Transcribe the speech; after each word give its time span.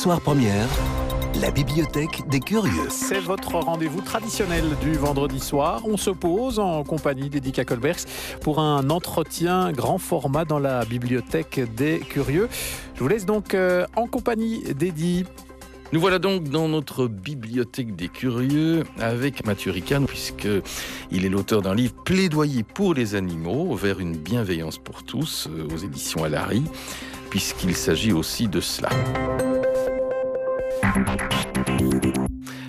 soir 0.00 0.22
première, 0.22 0.66
la 1.42 1.50
bibliothèque 1.50 2.26
des 2.26 2.40
curieux. 2.40 2.88
C'est 2.88 3.20
votre 3.20 3.56
rendez-vous 3.56 4.00
traditionnel 4.00 4.64
du 4.80 4.94
vendredi 4.94 5.38
soir. 5.38 5.82
On 5.84 5.98
se 5.98 6.08
pose 6.08 6.58
en 6.58 6.84
compagnie 6.84 7.28
d'Eddie 7.28 7.52
Colberts 7.52 8.06
pour 8.40 8.60
un 8.60 8.88
entretien 8.88 9.72
grand 9.72 9.98
format 9.98 10.46
dans 10.46 10.58
la 10.58 10.86
bibliothèque 10.86 11.60
des 11.76 11.98
curieux. 11.98 12.48
Je 12.94 13.00
vous 13.00 13.08
laisse 13.08 13.26
donc 13.26 13.52
euh, 13.52 13.84
en 13.94 14.06
compagnie 14.06 14.62
d'Eddie. 14.72 15.26
Nous 15.92 16.00
voilà 16.00 16.18
donc 16.18 16.44
dans 16.44 16.66
notre 16.66 17.06
bibliothèque 17.06 17.94
des 17.94 18.08
curieux 18.08 18.84
avec 18.98 19.44
Mathieu 19.44 19.70
Ricard, 19.70 20.06
puisque 20.06 20.48
il 21.10 21.26
est 21.26 21.28
l'auteur 21.28 21.60
d'un 21.60 21.74
livre 21.74 21.92
Plaidoyer 22.06 22.62
pour 22.62 22.94
les 22.94 23.16
animaux 23.16 23.74
vers 23.74 24.00
une 24.00 24.16
bienveillance 24.16 24.78
pour 24.78 25.02
tous 25.02 25.46
euh, 25.50 25.68
aux 25.74 25.76
éditions 25.76 26.24
Alary, 26.24 26.62
puisqu'il 27.28 27.76
s'agit 27.76 28.12
aussi 28.12 28.48
de 28.48 28.62
cela. 28.62 28.88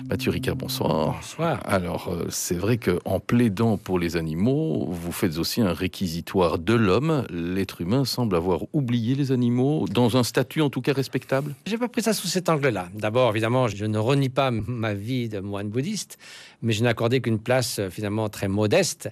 Mathieu 0.08 0.30
Ricard, 0.30 0.56
bonsoir. 0.56 1.14
Bonsoir. 1.14 1.60
Alors, 1.64 2.08
euh, 2.08 2.26
c'est 2.28 2.54
vrai 2.54 2.76
qu'en 2.76 3.18
plaidant 3.18 3.78
pour 3.78 3.98
les 3.98 4.16
animaux, 4.16 4.86
vous 4.90 5.10
faites 5.10 5.38
aussi 5.38 5.62
un 5.62 5.72
réquisitoire 5.72 6.58
de 6.58 6.74
l'homme. 6.74 7.26
L'être 7.30 7.80
humain 7.80 8.04
semble 8.04 8.36
avoir 8.36 8.60
oublié 8.74 9.14
les 9.14 9.32
animaux, 9.32 9.86
dans 9.88 10.18
un 10.18 10.22
statut 10.22 10.60
en 10.60 10.68
tout 10.68 10.82
cas 10.82 10.92
respectable 10.92 11.54
J'ai 11.66 11.78
pas 11.78 11.88
pris 11.88 12.02
ça 12.02 12.12
sous 12.12 12.26
cet 12.26 12.50
angle-là. 12.50 12.90
D'abord, 12.94 13.30
évidemment, 13.30 13.68
je 13.68 13.86
ne 13.86 13.98
renie 13.98 14.28
pas 14.28 14.50
ma 14.50 14.92
vie 14.92 15.30
de 15.30 15.40
moine 15.40 15.70
bouddhiste, 15.70 16.18
mais 16.60 16.74
je 16.74 16.82
n'ai 16.82 16.90
accordé 16.90 17.22
qu'une 17.22 17.38
place 17.38 17.78
euh, 17.78 17.88
finalement 17.88 18.28
très 18.28 18.48
modeste. 18.48 19.08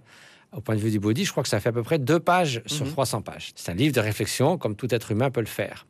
Au 0.54 0.60
point 0.60 0.74
de 0.74 0.80
vue 0.80 0.90
du 0.90 0.98
bouddhisme, 0.98 1.28
je 1.28 1.32
crois 1.32 1.42
que 1.44 1.48
ça 1.48 1.60
fait 1.60 1.68
à 1.70 1.72
peu 1.72 1.82
près 1.82 1.98
deux 1.98 2.20
pages 2.20 2.60
sur 2.66 2.86
300 2.86 3.22
pages. 3.22 3.52
C'est 3.54 3.70
un 3.70 3.74
livre 3.74 3.94
de 3.94 4.00
réflexion, 4.00 4.58
comme 4.58 4.74
tout 4.74 4.92
être 4.94 5.12
humain 5.12 5.30
peut 5.30 5.40
le 5.40 5.46
faire. 5.46 5.86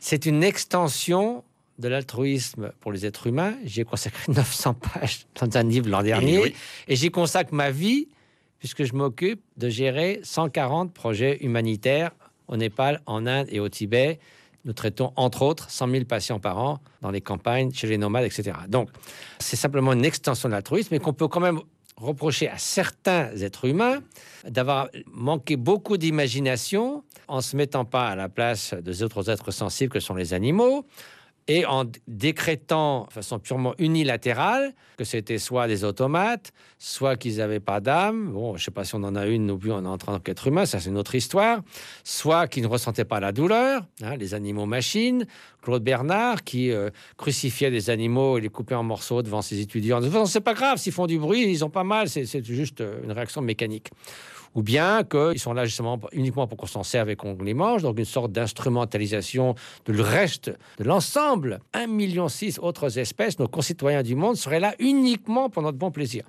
C'est 0.00 0.26
une 0.26 0.42
extension 0.42 1.44
de 1.78 1.88
l'altruisme 1.88 2.72
pour 2.80 2.92
les 2.92 3.06
êtres 3.06 3.26
humains. 3.26 3.54
J'y 3.64 3.80
ai 3.80 3.84
consacré 3.84 4.32
900 4.32 4.74
pages 4.74 5.26
dans 5.40 5.56
un 5.56 5.62
livre 5.62 5.88
l'an 5.88 6.02
dernier. 6.02 6.38
oui. 6.38 6.54
Et 6.88 6.96
j'y 6.96 7.10
consacre 7.10 7.52
ma 7.54 7.70
vie, 7.70 8.08
puisque 8.58 8.84
je 8.84 8.94
m'occupe 8.94 9.42
de 9.56 9.68
gérer 9.68 10.20
140 10.22 10.92
projets 10.92 11.38
humanitaires 11.44 12.12
au 12.48 12.56
Népal, 12.56 13.00
en 13.06 13.26
Inde 13.26 13.46
et 13.50 13.60
au 13.60 13.68
Tibet. 13.68 14.18
Nous 14.64 14.72
traitons 14.72 15.12
entre 15.16 15.42
autres 15.42 15.70
100 15.70 15.90
000 15.90 16.04
patients 16.04 16.38
par 16.38 16.58
an 16.58 16.78
dans 17.00 17.10
les 17.10 17.20
campagnes, 17.20 17.72
chez 17.72 17.88
les 17.88 17.98
nomades, 17.98 18.24
etc. 18.24 18.56
Donc, 18.68 18.90
c'est 19.40 19.56
simplement 19.56 19.92
une 19.92 20.04
extension 20.04 20.48
de 20.48 20.54
l'altruisme, 20.54 20.88
mais 20.92 21.00
qu'on 21.00 21.12
peut 21.12 21.26
quand 21.26 21.40
même 21.40 21.60
reprocher 21.96 22.48
à 22.48 22.58
certains 22.58 23.34
êtres 23.36 23.64
humains 23.64 24.02
d'avoir 24.44 24.88
manqué 25.10 25.56
beaucoup 25.56 25.96
d'imagination 25.96 27.04
en 27.28 27.40
se 27.40 27.56
mettant 27.56 27.84
pas 27.84 28.08
à 28.08 28.16
la 28.16 28.28
place 28.28 28.74
des 28.74 29.02
autres 29.02 29.30
êtres 29.30 29.50
sensibles 29.50 29.92
que 29.92 30.00
sont 30.00 30.14
les 30.14 30.34
animaux 30.34 30.86
et 31.48 31.66
en 31.66 31.84
décrétant 32.06 33.06
de 33.08 33.12
façon 33.12 33.38
purement 33.38 33.74
unilatérale 33.78 34.74
que 34.96 35.04
c'était 35.04 35.38
soit 35.38 35.66
des 35.66 35.84
automates, 35.84 36.52
soit 36.78 37.16
qu'ils 37.16 37.38
n'avaient 37.38 37.60
pas 37.60 37.80
d'âme, 37.80 38.32
bon, 38.32 38.56
je 38.56 38.64
sais 38.64 38.70
pas 38.70 38.84
si 38.84 38.94
on 38.94 39.02
en 39.02 39.16
a 39.16 39.26
une 39.26 39.50
ou 39.50 39.58
plus 39.58 39.72
en 39.72 39.98
tant 39.98 40.18
qu'être 40.20 40.46
humain, 40.46 40.66
ça 40.66 40.80
c'est 40.80 40.90
une 40.90 40.98
autre 40.98 41.14
histoire, 41.14 41.62
soit 42.04 42.46
qu'ils 42.46 42.62
ne 42.62 42.68
ressentaient 42.68 43.04
pas 43.04 43.20
la 43.20 43.32
douleur, 43.32 43.86
hein, 44.02 44.16
les 44.16 44.34
animaux 44.34 44.66
machines, 44.66 45.26
Claude 45.62 45.82
Bernard 45.82 46.44
qui 46.44 46.70
euh, 46.70 46.90
crucifiait 47.16 47.70
des 47.70 47.90
animaux 47.90 48.38
et 48.38 48.40
les 48.40 48.48
coupait 48.48 48.74
en 48.74 48.82
morceaux 48.82 49.22
devant 49.22 49.42
ses 49.42 49.60
étudiants. 49.60 50.00
Toute 50.00 50.10
façon, 50.10 50.26
c'est 50.26 50.40
pas 50.40 50.54
grave, 50.54 50.78
s'ils 50.78 50.92
font 50.92 51.06
du 51.06 51.18
bruit, 51.18 51.44
ils 51.48 51.64
ont 51.64 51.70
pas 51.70 51.84
mal, 51.84 52.08
c'est 52.08 52.26
c'est 52.26 52.44
juste 52.44 52.80
euh, 52.80 53.02
une 53.02 53.12
réaction 53.12 53.42
mécanique 53.42 53.90
ou 54.54 54.62
bien 54.62 55.04
qu'ils 55.04 55.38
sont 55.38 55.52
là 55.52 55.64
justement 55.64 55.98
uniquement 56.12 56.46
pour 56.46 56.58
qu'on 56.58 56.66
s'en 56.66 56.82
serve 56.82 57.10
et 57.10 57.16
qu'on 57.16 57.36
les 57.42 57.54
mange, 57.54 57.82
donc 57.82 57.98
une 57.98 58.04
sorte 58.04 58.32
d'instrumentalisation 58.32 59.54
de 59.86 59.92
le 59.92 60.02
reste, 60.02 60.50
de 60.78 60.84
l'ensemble, 60.84 61.60
1,6 61.74 61.88
million 61.88 62.26
autres 62.60 62.98
espèces, 62.98 63.38
nos 63.38 63.48
concitoyens 63.48 64.02
du 64.02 64.14
monde 64.14 64.36
seraient 64.36 64.60
là 64.60 64.74
uniquement 64.78 65.48
pour 65.48 65.62
notre 65.62 65.78
bon 65.78 65.90
plaisir. 65.90 66.24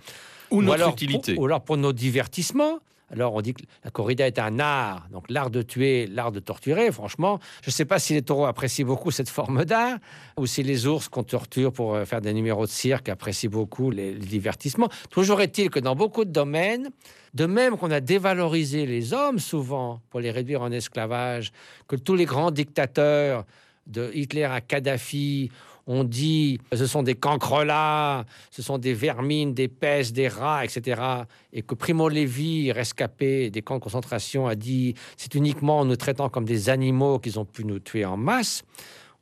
Ou 0.51 0.61
notre 0.61 0.75
alors 0.75 0.93
utilité. 0.93 1.33
Pour, 1.33 1.43
ou 1.43 1.45
alors 1.47 1.61
pour 1.61 1.77
nos 1.77 1.93
divertissements. 1.93 2.79
Alors 3.13 3.35
on 3.35 3.41
dit 3.41 3.53
que 3.53 3.61
la 3.83 3.91
corrida 3.91 4.25
est 4.25 4.39
un 4.39 4.59
art, 4.59 5.07
donc 5.11 5.29
l'art 5.29 5.51
de 5.51 5.61
tuer, 5.61 6.07
l'art 6.07 6.31
de 6.31 6.39
torturer. 6.39 6.91
Franchement, 6.91 7.39
je 7.61 7.69
ne 7.69 7.71
sais 7.71 7.85
pas 7.85 7.99
si 7.99 8.13
les 8.13 8.23
taureaux 8.23 8.45
apprécient 8.45 8.85
beaucoup 8.85 9.11
cette 9.11 9.29
forme 9.29 9.65
d'art, 9.65 9.97
ou 10.37 10.47
si 10.47 10.63
les 10.63 10.87
ours 10.87 11.09
qu'on 11.09 11.23
torture 11.23 11.71
pour 11.71 11.93
euh, 11.93 12.05
faire 12.05 12.21
des 12.21 12.33
numéros 12.33 12.65
de 12.65 12.71
cirque 12.71 13.09
apprécient 13.09 13.51
beaucoup 13.51 13.91
les, 13.91 14.13
les 14.13 14.25
divertissements. 14.25 14.89
Toujours 15.11 15.41
est-il 15.41 15.69
que 15.69 15.79
dans 15.79 15.95
beaucoup 15.95 16.25
de 16.25 16.31
domaines, 16.31 16.89
de 17.35 17.45
même 17.45 17.77
qu'on 17.77 17.91
a 17.91 17.99
dévalorisé 17.99 18.87
les 18.87 19.13
hommes 19.13 19.37
souvent 19.37 20.01
pour 20.09 20.19
les 20.19 20.31
réduire 20.31 20.63
en 20.63 20.71
esclavage, 20.71 21.51
que 21.87 21.95
tous 21.95 22.15
les 22.15 22.25
grands 22.25 22.51
dictateurs 22.51 23.45
de 23.85 24.11
Hitler 24.13 24.45
à 24.45 24.61
Kadhafi 24.61 25.51
on 25.87 26.03
dit 26.03 26.59
ce 26.73 26.85
sont 26.85 27.03
des 27.03 27.15
cancrelats, 27.15 28.25
ce 28.51 28.61
sont 28.61 28.77
des 28.77 28.93
vermines, 28.93 29.53
des 29.53 29.67
pestes, 29.67 30.13
des 30.13 30.27
rats, 30.27 30.63
etc. 30.63 31.01
Et 31.51 31.61
que 31.61 31.75
Primo 31.75 32.09
Levi, 32.09 32.71
rescapé 32.71 33.49
des 33.49 33.61
camps 33.61 33.75
de 33.75 33.83
concentration, 33.83 34.47
a 34.47 34.55
dit 34.55 34.93
c'est 35.17 35.35
uniquement 35.35 35.79
en 35.79 35.85
nous 35.85 35.95
traitant 35.95 36.29
comme 36.29 36.45
des 36.45 36.69
animaux 36.69 37.19
qu'ils 37.19 37.39
ont 37.39 37.45
pu 37.45 37.65
nous 37.65 37.79
tuer 37.79 38.05
en 38.05 38.17
masse. 38.17 38.63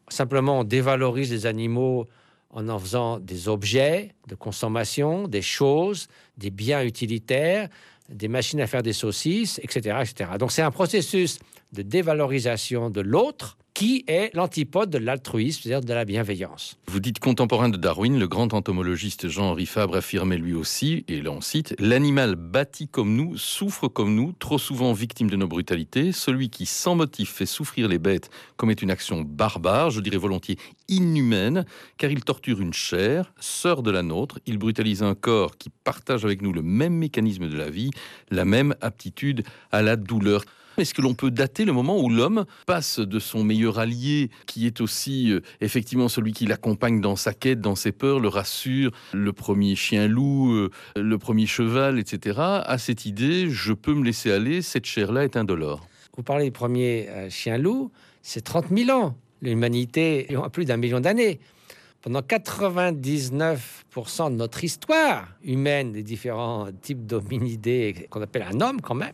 Simplement, 0.09 0.59
on 0.59 0.63
dévalorise 0.63 1.31
les 1.31 1.45
animaux 1.45 2.07
en 2.51 2.67
en 2.67 2.79
faisant 2.79 3.19
des 3.19 3.47
objets 3.47 4.13
de 4.27 4.35
consommation, 4.35 5.27
des 5.27 5.41
choses, 5.41 6.07
des 6.37 6.51
biens 6.51 6.83
utilitaires, 6.83 7.69
des 8.09 8.27
machines 8.27 8.59
à 8.59 8.67
faire 8.67 8.83
des 8.83 8.93
saucisses, 8.93 9.59
etc. 9.63 9.97
etc. 10.01 10.31
Donc 10.37 10.51
c'est 10.51 10.61
un 10.61 10.71
processus 10.71 11.39
de 11.71 11.81
dévalorisation 11.81 12.89
de 12.89 13.01
l'autre 13.01 13.57
qui 13.73 14.03
est 14.07 14.35
l'antipode 14.35 14.89
de 14.89 14.97
l'altruisme, 14.97 15.61
c'est-à-dire 15.63 15.87
de 15.87 15.93
la 15.93 16.05
bienveillance. 16.05 16.77
Vous 16.87 16.99
dites 16.99 17.19
contemporain 17.19 17.69
de 17.69 17.77
Darwin, 17.77 18.19
le 18.19 18.27
grand 18.27 18.53
entomologiste 18.53 19.27
Jean-Henri 19.29 19.65
Fabre 19.65 19.95
affirmait 19.97 20.37
lui 20.37 20.53
aussi, 20.53 21.05
et 21.07 21.21
là 21.21 21.31
on 21.31 21.41
cite, 21.41 21.75
L'animal 21.79 22.35
bâti 22.35 22.87
comme 22.87 23.15
nous, 23.15 23.37
souffre 23.37 23.87
comme 23.87 24.13
nous, 24.13 24.33
trop 24.33 24.57
souvent 24.57 24.93
victime 24.93 25.29
de 25.29 25.35
nos 25.35 25.47
brutalités. 25.47 26.11
Celui 26.11 26.49
qui 26.49 26.65
sans 26.65 26.95
motif 26.95 27.31
fait 27.31 27.45
souffrir 27.45 27.87
les 27.87 27.99
bêtes 27.99 28.29
commet 28.57 28.73
une 28.73 28.91
action 28.91 29.21
barbare, 29.21 29.89
je 29.89 30.01
dirais 30.01 30.17
volontiers 30.17 30.57
inhumaine, 30.89 31.65
car 31.97 32.11
il 32.11 32.23
torture 32.23 32.59
une 32.59 32.73
chair, 32.73 33.33
sœur 33.39 33.83
de 33.83 33.91
la 33.91 34.03
nôtre, 34.03 34.39
il 34.45 34.57
brutalise 34.57 35.03
un 35.03 35.15
corps 35.15 35.57
qui 35.57 35.69
partage 35.69 36.25
avec 36.25 36.41
nous 36.41 36.51
le 36.51 36.61
même 36.61 36.93
mécanisme 36.93 37.47
de 37.47 37.57
la 37.57 37.69
vie, 37.69 37.91
la 38.29 38.45
même 38.45 38.75
aptitude 38.81 39.43
à 39.71 39.81
la 39.81 39.95
douleur. 39.95 40.43
Est-ce 40.81 40.95
que 40.95 41.01
l'on 41.03 41.13
peut 41.13 41.29
dater 41.29 41.63
le 41.63 41.73
moment 41.73 42.01
où 42.01 42.09
l'homme 42.09 42.45
passe 42.65 42.99
de 42.99 43.19
son 43.19 43.43
meilleur 43.43 43.77
allié, 43.77 44.31
qui 44.47 44.65
est 44.65 44.81
aussi 44.81 45.31
euh, 45.31 45.41
effectivement 45.61 46.09
celui 46.09 46.33
qui 46.33 46.47
l'accompagne 46.47 47.01
dans 47.01 47.15
sa 47.15 47.35
quête, 47.35 47.61
dans 47.61 47.75
ses 47.75 47.91
peurs, 47.91 48.19
le 48.19 48.29
rassure, 48.29 48.89
le 49.13 49.31
premier 49.31 49.75
chien-loup, 49.75 50.53
euh, 50.53 50.71
le 50.95 51.17
premier 51.19 51.45
cheval, 51.45 51.99
etc., 51.99 52.39
à 52.39 52.79
cette 52.79 53.05
idée, 53.05 53.51
je 53.51 53.73
peux 53.73 53.93
me 53.93 54.03
laisser 54.03 54.31
aller, 54.31 54.63
cette 54.63 54.85
chair-là 54.85 55.23
est 55.23 55.37
indolore 55.37 55.87
Vous 56.17 56.23
parlez 56.23 56.45
du 56.45 56.51
premier 56.51 57.07
euh, 57.09 57.29
chien-loup, 57.29 57.91
c'est 58.23 58.41
30 58.41 58.75
000 58.75 58.89
ans. 58.89 59.15
L'humanité 59.43 60.35
a 60.35 60.49
plus 60.49 60.65
d'un 60.65 60.77
million 60.77 60.99
d'années. 60.99 61.39
Pendant 62.01 62.21
99% 62.21 64.31
de 64.31 64.35
notre 64.35 64.63
histoire 64.63 65.27
humaine, 65.43 65.91
des 65.91 66.01
différents 66.01 66.69
types 66.81 67.05
d'hominidés 67.05 68.07
qu'on 68.09 68.23
appelle 68.23 68.47
un 68.51 68.61
homme 68.61 68.81
quand 68.81 68.95
même, 68.95 69.13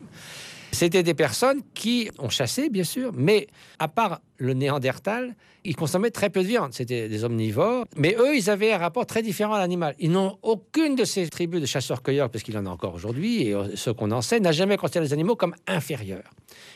c'était 0.72 1.04
des 1.04 1.14
personnes 1.14 1.62
qui 1.74 2.10
ont 2.20 2.30
chassé, 2.30 2.70
bien 2.70 2.84
sûr, 2.84 3.12
mais 3.14 3.48
à 3.80 3.88
part 3.88 4.22
le 4.38 4.54
néandertal, 4.54 5.36
ils 5.64 5.76
consommaient 5.76 6.12
très 6.12 6.30
peu 6.30 6.44
de 6.44 6.48
viande. 6.48 6.74
C'était 6.74 7.10
des 7.10 7.24
omnivores. 7.24 7.86
Mais 7.96 8.16
eux, 8.20 8.36
ils 8.36 8.50
avaient 8.50 8.72
un 8.72 8.78
rapport 8.78 9.06
très 9.06 9.22
différent 9.22 9.54
à 9.54 9.60
l'animal. 9.60 9.96
Ils 10.00 10.12
n'ont 10.12 10.38
aucune 10.42 10.96
de 10.96 11.04
ces 11.04 11.28
tribus 11.30 11.60
de 11.62 11.66
chasseurs-cueilleurs, 11.66 12.30
parce 12.30 12.44
qu'il 12.44 12.58
en 12.58 12.66
a 12.66 12.70
encore 12.70 12.94
aujourd'hui, 12.94 13.48
et 13.48 13.56
ceux 13.76 13.94
qu'on 13.94 14.12
enseigne, 14.12 14.44
n'a 14.44 14.52
jamais 14.52 14.78
considéré 14.78 15.06
les 15.06 15.14
animaux 15.14 15.36
comme 15.36 15.56
inférieurs. 15.68 16.32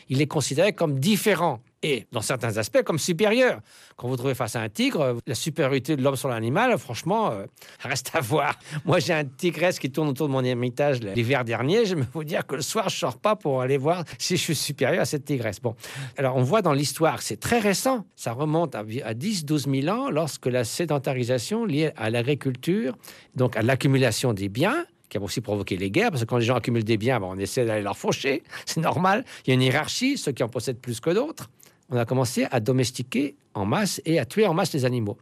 Il 0.08 0.18
les 0.18 0.26
considérait 0.26 0.72
comme 0.72 0.98
différents 0.98 1.60
et, 1.82 2.06
dans 2.12 2.20
certains 2.20 2.56
aspects, 2.56 2.82
comme 2.82 2.98
supérieurs. 2.98 3.60
Quand 3.96 4.08
vous 4.08 4.16
trouvez 4.16 4.34
face 4.34 4.56
à 4.56 4.60
un 4.60 4.68
tigre, 4.68 5.18
la 5.26 5.34
supériorité 5.34 5.96
de 5.96 6.02
l'homme 6.02 6.16
sur 6.16 6.28
l'animal, 6.28 6.76
franchement, 6.78 7.30
euh, 7.32 7.46
reste 7.80 8.10
à 8.14 8.20
voir. 8.20 8.58
Moi, 8.84 8.98
j'ai 8.98 9.12
un 9.12 9.24
tigresse 9.24 9.78
qui 9.78 9.90
tourne 9.90 10.08
autour 10.08 10.28
de 10.28 10.32
mon 10.32 10.44
ermitage 10.44 11.00
l'hiver 11.00 11.44
dernier. 11.44 11.84
Je 11.84 11.94
vais 11.96 12.04
vous 12.12 12.24
dire 12.24 12.46
que 12.46 12.56
le 12.56 12.62
soir, 12.62 12.88
je 12.88 12.96
sors 12.96 13.18
pas 13.18 13.36
pour 13.36 13.60
aller 13.60 13.78
voir 13.78 14.04
si 14.18 14.36
je 14.36 14.42
suis 14.42 14.54
supérieur 14.54 15.02
à 15.02 15.04
cette 15.04 15.24
tigresse. 15.24 15.60
Bon, 15.60 15.74
alors 16.16 16.36
on 16.36 16.42
voit 16.42 16.62
dans 16.62 16.72
l'histoire 16.72 17.02
c'est 17.20 17.40
très 17.40 17.58
récent. 17.58 18.04
Ça 18.16 18.32
remonte 18.32 18.74
à 18.74 18.84
10-12 18.84 19.82
000 19.82 19.96
ans, 19.96 20.10
lorsque 20.10 20.46
la 20.46 20.64
sédentarisation 20.64 21.64
liée 21.64 21.92
à 21.96 22.10
l'agriculture, 22.10 22.96
donc 23.34 23.56
à 23.56 23.62
l'accumulation 23.62 24.32
des 24.32 24.48
biens, 24.48 24.86
qui 25.08 25.18
a 25.18 25.20
aussi 25.20 25.40
provoqué 25.40 25.76
les 25.76 25.90
guerres, 25.90 26.10
parce 26.10 26.22
que 26.22 26.28
quand 26.28 26.38
les 26.38 26.44
gens 26.44 26.56
accumulent 26.56 26.84
des 26.84 26.96
biens, 26.96 27.20
ben, 27.20 27.26
on 27.30 27.38
essaie 27.38 27.66
d'aller 27.66 27.82
leur 27.82 27.98
faucher, 27.98 28.42
c'est 28.66 28.80
normal. 28.80 29.24
Il 29.46 29.50
y 29.50 29.52
a 29.52 29.54
une 29.54 29.62
hiérarchie, 29.62 30.16
ceux 30.16 30.32
qui 30.32 30.42
en 30.42 30.48
possèdent 30.48 30.80
plus 30.80 31.00
que 31.00 31.10
d'autres. 31.10 31.50
On 31.92 31.98
a 31.98 32.06
commencé 32.06 32.46
à 32.50 32.58
domestiquer 32.58 33.36
en 33.52 33.66
masse 33.66 34.00
et 34.06 34.18
à 34.18 34.24
tuer 34.24 34.46
en 34.46 34.54
masse 34.54 34.72
les 34.72 34.86
animaux. 34.86 35.18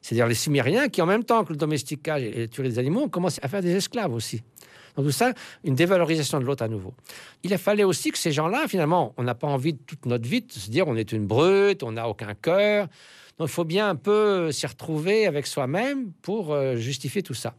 C'est-à-dire 0.00 0.26
les 0.26 0.34
Sumériens 0.34 0.88
qui, 0.88 1.02
en 1.02 1.06
même 1.06 1.22
temps 1.22 1.44
que 1.44 1.52
le 1.52 1.58
domesticage 1.58 2.22
et 2.22 2.32
la 2.32 2.48
tuerie 2.48 2.70
des 2.70 2.78
animaux, 2.78 3.02
ont 3.02 3.08
commencé 3.08 3.38
à 3.42 3.48
faire 3.48 3.60
des 3.60 3.76
esclaves 3.76 4.12
aussi. 4.12 4.42
Donc 4.96 5.04
tout 5.04 5.12
ça, 5.12 5.34
une 5.64 5.74
dévalorisation 5.74 6.40
de 6.40 6.44
l'autre 6.44 6.62
à 6.62 6.68
nouveau. 6.68 6.94
Il 7.42 7.52
a 7.52 7.58
fallu 7.58 7.84
aussi 7.84 8.10
que 8.10 8.16
ces 8.16 8.32
gens-là, 8.32 8.66
finalement, 8.68 9.12
on 9.18 9.22
n'a 9.22 9.34
pas 9.34 9.48
envie 9.48 9.74
de 9.74 9.78
toute 9.86 10.06
notre 10.06 10.26
vie 10.26 10.40
de 10.40 10.50
se 10.50 10.70
dire 10.70 10.88
on 10.88 10.96
est 10.96 11.12
une 11.12 11.26
brute, 11.26 11.82
on 11.82 11.92
n'a 11.92 12.08
aucun 12.08 12.34
cœur. 12.34 12.88
Donc 13.38 13.48
il 13.48 13.52
faut 13.52 13.64
bien 13.64 13.90
un 13.90 13.96
peu 13.96 14.50
s'y 14.50 14.66
retrouver 14.66 15.26
avec 15.26 15.46
soi-même 15.46 16.12
pour 16.22 16.54
euh, 16.54 16.76
justifier 16.76 17.22
tout 17.22 17.34
ça. 17.34 17.54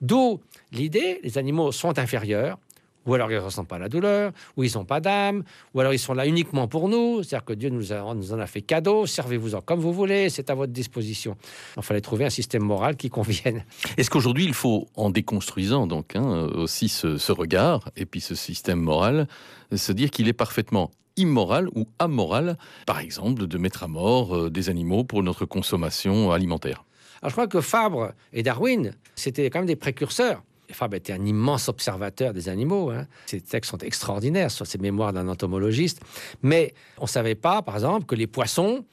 D'où 0.00 0.40
l'idée, 0.72 1.20
les 1.22 1.36
animaux 1.36 1.72
sont 1.72 1.98
inférieurs, 1.98 2.58
ou 3.06 3.14
alors 3.14 3.30
ils 3.30 3.36
ne 3.36 3.40
ressentent 3.40 3.68
pas 3.68 3.78
la 3.78 3.88
douleur, 3.88 4.32
ou 4.56 4.64
ils 4.64 4.72
n'ont 4.74 4.84
pas 4.84 5.00
d'âme, 5.00 5.44
ou 5.74 5.80
alors 5.80 5.92
ils 5.92 5.98
sont 5.98 6.14
là 6.14 6.26
uniquement 6.26 6.68
pour 6.68 6.88
nous, 6.88 7.22
c'est-à-dire 7.22 7.44
que 7.44 7.52
Dieu 7.52 7.70
nous, 7.70 7.82
nous 8.14 8.32
en 8.32 8.38
a 8.38 8.46
fait 8.46 8.62
cadeau, 8.62 9.06
servez-vous-en 9.06 9.60
comme 9.60 9.80
vous 9.80 9.92
voulez, 9.92 10.28
c'est 10.30 10.50
à 10.50 10.54
votre 10.54 10.72
disposition. 10.72 11.36
Il 11.76 11.82
fallait 11.82 12.00
trouver 12.00 12.24
un 12.24 12.30
système 12.30 12.62
moral 12.62 12.96
qui 12.96 13.08
convienne. 13.10 13.64
Est-ce 13.96 14.10
qu'aujourd'hui 14.10 14.44
il 14.44 14.54
faut, 14.54 14.88
en 14.94 15.10
déconstruisant 15.10 15.86
donc 15.86 16.16
hein, 16.16 16.48
aussi 16.54 16.88
ce, 16.88 17.18
ce 17.18 17.32
regard 17.32 17.90
et 17.96 18.06
puis 18.06 18.20
ce 18.20 18.34
système 18.34 18.80
moral, 18.80 19.28
se 19.74 19.92
dire 19.92 20.10
qu'il 20.10 20.28
est 20.28 20.32
parfaitement 20.32 20.90
immoral 21.16 21.68
ou 21.74 21.86
amoral, 21.98 22.58
par 22.86 23.00
exemple, 23.00 23.46
de 23.46 23.58
mettre 23.58 23.82
à 23.82 23.88
mort 23.88 24.36
euh, 24.36 24.50
des 24.50 24.68
animaux 24.68 25.04
pour 25.04 25.22
notre 25.22 25.46
consommation 25.46 26.30
alimentaire? 26.30 26.84
Alors 27.22 27.30
je 27.30 27.34
crois 27.34 27.46
que 27.46 27.60
Fabre 27.60 28.12
et 28.32 28.42
Darwin, 28.42 28.92
c'était 29.14 29.48
quand 29.48 29.60
même 29.60 29.66
des 29.66 29.76
précurseurs. 29.76 30.42
Fabre 30.70 30.96
était 30.96 31.12
un 31.12 31.24
immense 31.24 31.68
observateur 31.68 32.32
des 32.32 32.48
animaux. 32.48 32.90
Hein. 32.90 33.06
Ses 33.26 33.40
textes 33.40 33.70
sont 33.70 33.78
extraordinaires 33.78 34.50
sur 34.50 34.66
ses 34.66 34.78
mémoires 34.78 35.12
d'un 35.12 35.28
entomologiste. 35.28 36.00
Mais 36.42 36.74
on 36.98 37.04
ne 37.04 37.08
savait 37.08 37.34
pas, 37.34 37.62
par 37.62 37.74
exemple, 37.74 38.06
que 38.06 38.14
les 38.14 38.26
poissons 38.26 38.84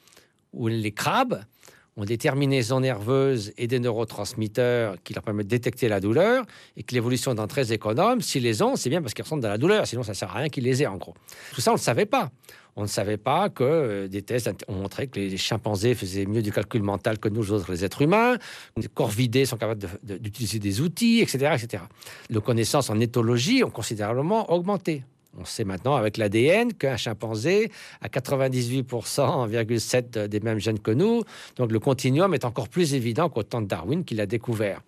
ou 0.52 0.68
les 0.68 0.92
crabes 0.92 1.42
ont 1.96 2.04
des 2.04 2.18
terminaisons 2.18 2.80
nerveuses 2.80 3.52
et 3.56 3.66
des 3.66 3.78
neurotransmetteurs 3.78 4.96
qui 5.04 5.14
leur 5.14 5.22
permettent 5.22 5.46
de 5.46 5.50
détecter 5.50 5.88
la 5.88 6.00
douleur 6.00 6.44
et 6.76 6.82
que 6.82 6.94
l'évolution 6.94 7.32
étant 7.32 7.46
très 7.46 7.72
économe, 7.72 8.20
s'ils 8.20 8.42
les 8.42 8.62
ont, 8.62 8.76
c'est 8.76 8.90
bien 8.90 9.00
parce 9.00 9.14
qu'ils 9.14 9.22
ressentent 9.22 9.42
de 9.42 9.48
la 9.48 9.58
douleur, 9.58 9.86
sinon 9.86 10.02
ça 10.02 10.14
sert 10.14 10.30
à 10.30 10.38
rien 10.38 10.48
qu'ils 10.48 10.64
les 10.64 10.82
aient 10.82 10.86
en 10.86 10.96
gros. 10.96 11.14
Tout 11.54 11.60
ça, 11.60 11.70
on 11.70 11.74
ne 11.74 11.78
le 11.78 11.82
savait 11.82 12.06
pas. 12.06 12.30
On 12.76 12.82
ne 12.82 12.88
savait 12.88 13.18
pas 13.18 13.50
que 13.50 13.62
euh, 13.62 14.08
des 14.08 14.22
tests 14.22 14.50
ont 14.66 14.74
montré 14.74 15.06
que 15.06 15.20
les 15.20 15.36
chimpanzés 15.36 15.94
faisaient 15.94 16.26
mieux 16.26 16.42
du 16.42 16.50
calcul 16.50 16.82
mental 16.82 17.18
que 17.18 17.28
nous 17.28 17.52
autres, 17.52 17.70
les 17.70 17.84
êtres 17.84 18.02
humains. 18.02 18.36
Les 18.76 18.88
corvidés 18.88 19.44
sont 19.44 19.56
capables 19.56 19.86
d'utiliser 20.02 20.58
des 20.58 20.80
outils, 20.80 21.20
etc., 21.20 21.54
etc. 21.54 21.84
Les 22.30 22.40
connaissances 22.40 22.90
en 22.90 22.98
éthologie 22.98 23.62
ont 23.62 23.70
considérablement 23.70 24.52
augmenté. 24.52 25.04
On 25.38 25.44
sait 25.44 25.64
maintenant 25.64 25.96
avec 25.96 26.16
l'ADN 26.16 26.72
qu'un 26.72 26.96
chimpanzé 26.96 27.70
a 28.00 28.08
98,7% 28.08 30.28
des 30.28 30.40
mêmes 30.40 30.58
gènes 30.58 30.78
que 30.78 30.90
nous. 30.90 31.22
Donc 31.56 31.72
le 31.72 31.80
continuum 31.80 32.34
est 32.34 32.44
encore 32.44 32.68
plus 32.68 32.94
évident 32.94 33.28
qu'au 33.28 33.42
temps 33.42 33.60
de 33.60 33.66
Darwin 33.66 34.04
qu'il 34.04 34.20
a 34.20 34.26
découvert. 34.26 34.80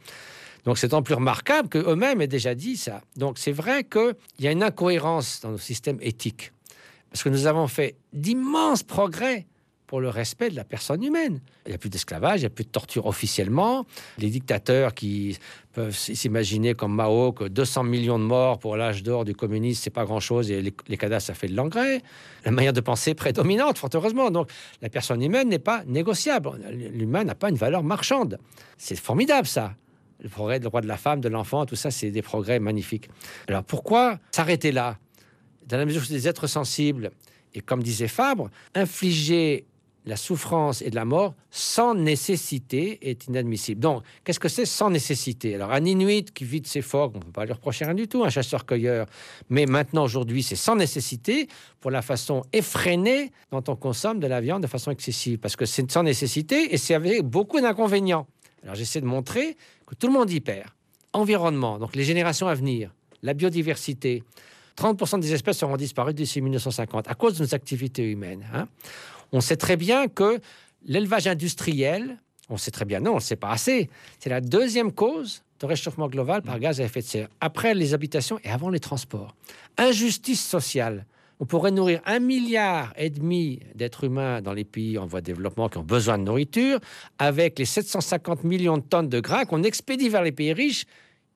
Donc 0.64 0.78
c'est 0.78 0.94
en 0.94 1.02
plus 1.02 1.14
remarquable 1.14 1.68
qu'eux-mêmes 1.68 2.20
aient 2.20 2.28
déjà 2.28 2.54
dit 2.54 2.76
ça. 2.76 3.00
Donc 3.16 3.38
c'est 3.38 3.52
vrai 3.52 3.84
qu'il 3.84 4.14
y 4.40 4.48
a 4.48 4.52
une 4.52 4.62
incohérence 4.62 5.40
dans 5.40 5.50
nos 5.50 5.58
systèmes 5.58 5.98
éthiques. 6.00 6.52
Parce 7.10 7.22
que 7.22 7.28
nous 7.28 7.46
avons 7.46 7.68
fait 7.68 7.96
d'immenses 8.12 8.82
progrès 8.82 9.46
pour 9.86 10.00
le 10.00 10.08
respect 10.08 10.50
de 10.50 10.56
la 10.56 10.64
personne 10.64 11.02
humaine. 11.02 11.40
Il 11.66 11.70
n'y 11.70 11.74
a 11.74 11.78
plus 11.78 11.90
d'esclavage, 11.90 12.40
il 12.40 12.42
n'y 12.42 12.46
a 12.46 12.50
plus 12.50 12.64
de 12.64 12.70
torture 12.70 13.06
officiellement. 13.06 13.86
Les 14.18 14.28
dictateurs 14.28 14.94
qui 14.94 15.38
peuvent 15.72 15.96
s'imaginer 15.96 16.74
comme 16.74 16.94
Mao 16.94 17.32
que 17.32 17.44
200 17.44 17.84
millions 17.84 18.18
de 18.18 18.24
morts 18.24 18.58
pour 18.58 18.76
l'âge 18.76 19.02
d'or 19.02 19.24
du 19.24 19.34
communisme, 19.34 19.80
c'est 19.82 19.90
pas 19.90 20.04
grand-chose 20.04 20.50
et 20.50 20.62
les, 20.62 20.96
cadavres, 20.96 21.22
ça 21.22 21.34
fait 21.34 21.48
de 21.48 21.54
l'engrais. 21.54 22.02
La 22.44 22.50
manière 22.50 22.72
de 22.72 22.80
penser 22.80 23.14
prédominante, 23.14 23.78
fort 23.78 23.90
heureusement. 23.94 24.30
Donc 24.30 24.50
la 24.82 24.88
personne 24.88 25.22
humaine 25.22 25.48
n'est 25.48 25.58
pas 25.58 25.84
négociable. 25.86 26.50
L'humain 26.70 27.24
n'a 27.24 27.34
pas 27.34 27.50
une 27.50 27.56
valeur 27.56 27.82
marchande. 27.82 28.38
C'est 28.78 28.96
formidable 28.96 29.46
ça. 29.46 29.74
Le 30.20 30.28
progrès, 30.30 30.58
le 30.58 30.64
droit 30.64 30.80
de 30.80 30.88
la 30.88 30.96
femme, 30.96 31.20
de 31.20 31.28
l'enfant, 31.28 31.66
tout 31.66 31.76
ça, 31.76 31.90
c'est 31.90 32.10
des 32.10 32.22
progrès 32.22 32.58
magnifiques. 32.58 33.10
Alors 33.48 33.62
pourquoi 33.62 34.18
s'arrêter 34.32 34.72
là? 34.72 34.98
Dans 35.66 35.76
la 35.76 35.84
mesure 35.84 36.02
où 36.02 36.06
des 36.06 36.26
êtres 36.26 36.46
sensibles, 36.46 37.10
et 37.56 37.60
comme 37.60 37.82
disait 37.82 38.08
Fabre, 38.08 38.50
infliger 38.74 39.66
la 40.06 40.16
souffrance 40.16 40.82
et 40.82 40.90
de 40.90 40.94
la 40.94 41.04
mort 41.04 41.34
sans 41.50 41.94
nécessité 41.94 43.10
est 43.10 43.26
inadmissible. 43.26 43.80
Donc, 43.80 44.04
qu'est-ce 44.24 44.38
que 44.38 44.48
c'est 44.48 44.64
sans 44.64 44.88
nécessité? 44.88 45.56
Alors, 45.56 45.72
un 45.72 45.84
Inuit 45.84 46.32
qui 46.32 46.44
vit 46.44 46.60
de 46.60 46.66
ses 46.66 46.80
phoques, 46.80 47.12
on 47.16 47.18
ne 47.18 47.24
peut 47.24 47.32
pas 47.32 47.44
lui 47.44 47.52
reprocher 47.52 47.84
rien 47.84 47.94
du 47.94 48.06
tout, 48.06 48.22
un 48.22 48.30
chasseur-cueilleur. 48.30 49.06
Mais 49.50 49.66
maintenant, 49.66 50.04
aujourd'hui, 50.04 50.44
c'est 50.44 50.56
sans 50.56 50.76
nécessité 50.76 51.48
pour 51.80 51.90
la 51.90 52.02
façon 52.02 52.44
effrénée 52.52 53.32
dont 53.50 53.64
on 53.66 53.74
consomme 53.74 54.20
de 54.20 54.28
la 54.28 54.40
viande 54.40 54.62
de 54.62 54.68
façon 54.68 54.92
excessive. 54.92 55.38
Parce 55.38 55.56
que 55.56 55.66
c'est 55.66 55.90
sans 55.90 56.04
nécessité 56.04 56.72
et 56.72 56.78
c'est 56.78 56.94
avec 56.94 57.22
beaucoup 57.22 57.60
d'inconvénients. 57.60 58.28
Alors, 58.62 58.76
j'essaie 58.76 59.00
de 59.00 59.06
montrer 59.06 59.56
que 59.86 59.96
tout 59.96 60.06
le 60.06 60.12
monde 60.12 60.30
y 60.30 60.40
perd. 60.40 60.68
Environnement, 61.12 61.78
donc 61.78 61.96
les 61.96 62.04
générations 62.04 62.46
à 62.46 62.54
venir, 62.54 62.92
la 63.22 63.34
biodiversité. 63.34 64.22
30% 64.76 65.20
des 65.20 65.32
espèces 65.32 65.58
seront 65.58 65.76
disparues 65.76 66.12
d'ici 66.12 66.42
1950 66.42 67.08
à 67.08 67.14
cause 67.14 67.38
de 67.38 67.44
nos 67.44 67.54
activités 67.54 68.02
humaines. 68.10 68.44
Hein. 68.52 68.68
On 69.32 69.40
sait 69.40 69.56
très 69.56 69.76
bien 69.76 70.08
que 70.08 70.40
l'élevage 70.84 71.26
industriel, 71.26 72.18
on 72.48 72.56
sait 72.56 72.70
très 72.70 72.84
bien, 72.84 73.00
non, 73.00 73.12
on 73.12 73.16
ne 73.16 73.20
sait 73.20 73.36
pas 73.36 73.50
assez, 73.50 73.90
c'est 74.18 74.30
la 74.30 74.40
deuxième 74.40 74.92
cause 74.92 75.42
de 75.60 75.66
réchauffement 75.66 76.08
global 76.08 76.42
par 76.42 76.58
gaz 76.58 76.80
à 76.80 76.84
effet 76.84 77.00
de 77.00 77.06
serre, 77.06 77.28
après 77.40 77.74
les 77.74 77.94
habitations 77.94 78.38
et 78.44 78.50
avant 78.50 78.68
les 78.68 78.80
transports. 78.80 79.34
Injustice 79.78 80.44
sociale. 80.44 81.06
On 81.38 81.44
pourrait 81.44 81.70
nourrir 81.70 82.00
un 82.06 82.18
milliard 82.18 82.94
et 82.96 83.10
demi 83.10 83.60
d'êtres 83.74 84.04
humains 84.04 84.40
dans 84.40 84.54
les 84.54 84.64
pays 84.64 84.96
en 84.96 85.04
voie 85.04 85.20
de 85.20 85.26
développement 85.26 85.68
qui 85.68 85.76
ont 85.76 85.82
besoin 85.82 86.16
de 86.16 86.24
nourriture, 86.24 86.80
avec 87.18 87.58
les 87.58 87.66
750 87.66 88.44
millions 88.44 88.78
de 88.78 88.82
tonnes 88.82 89.08
de 89.08 89.20
grains 89.20 89.44
qu'on 89.44 89.62
expédie 89.62 90.08
vers 90.08 90.22
les 90.22 90.32
pays 90.32 90.54
riches 90.54 90.86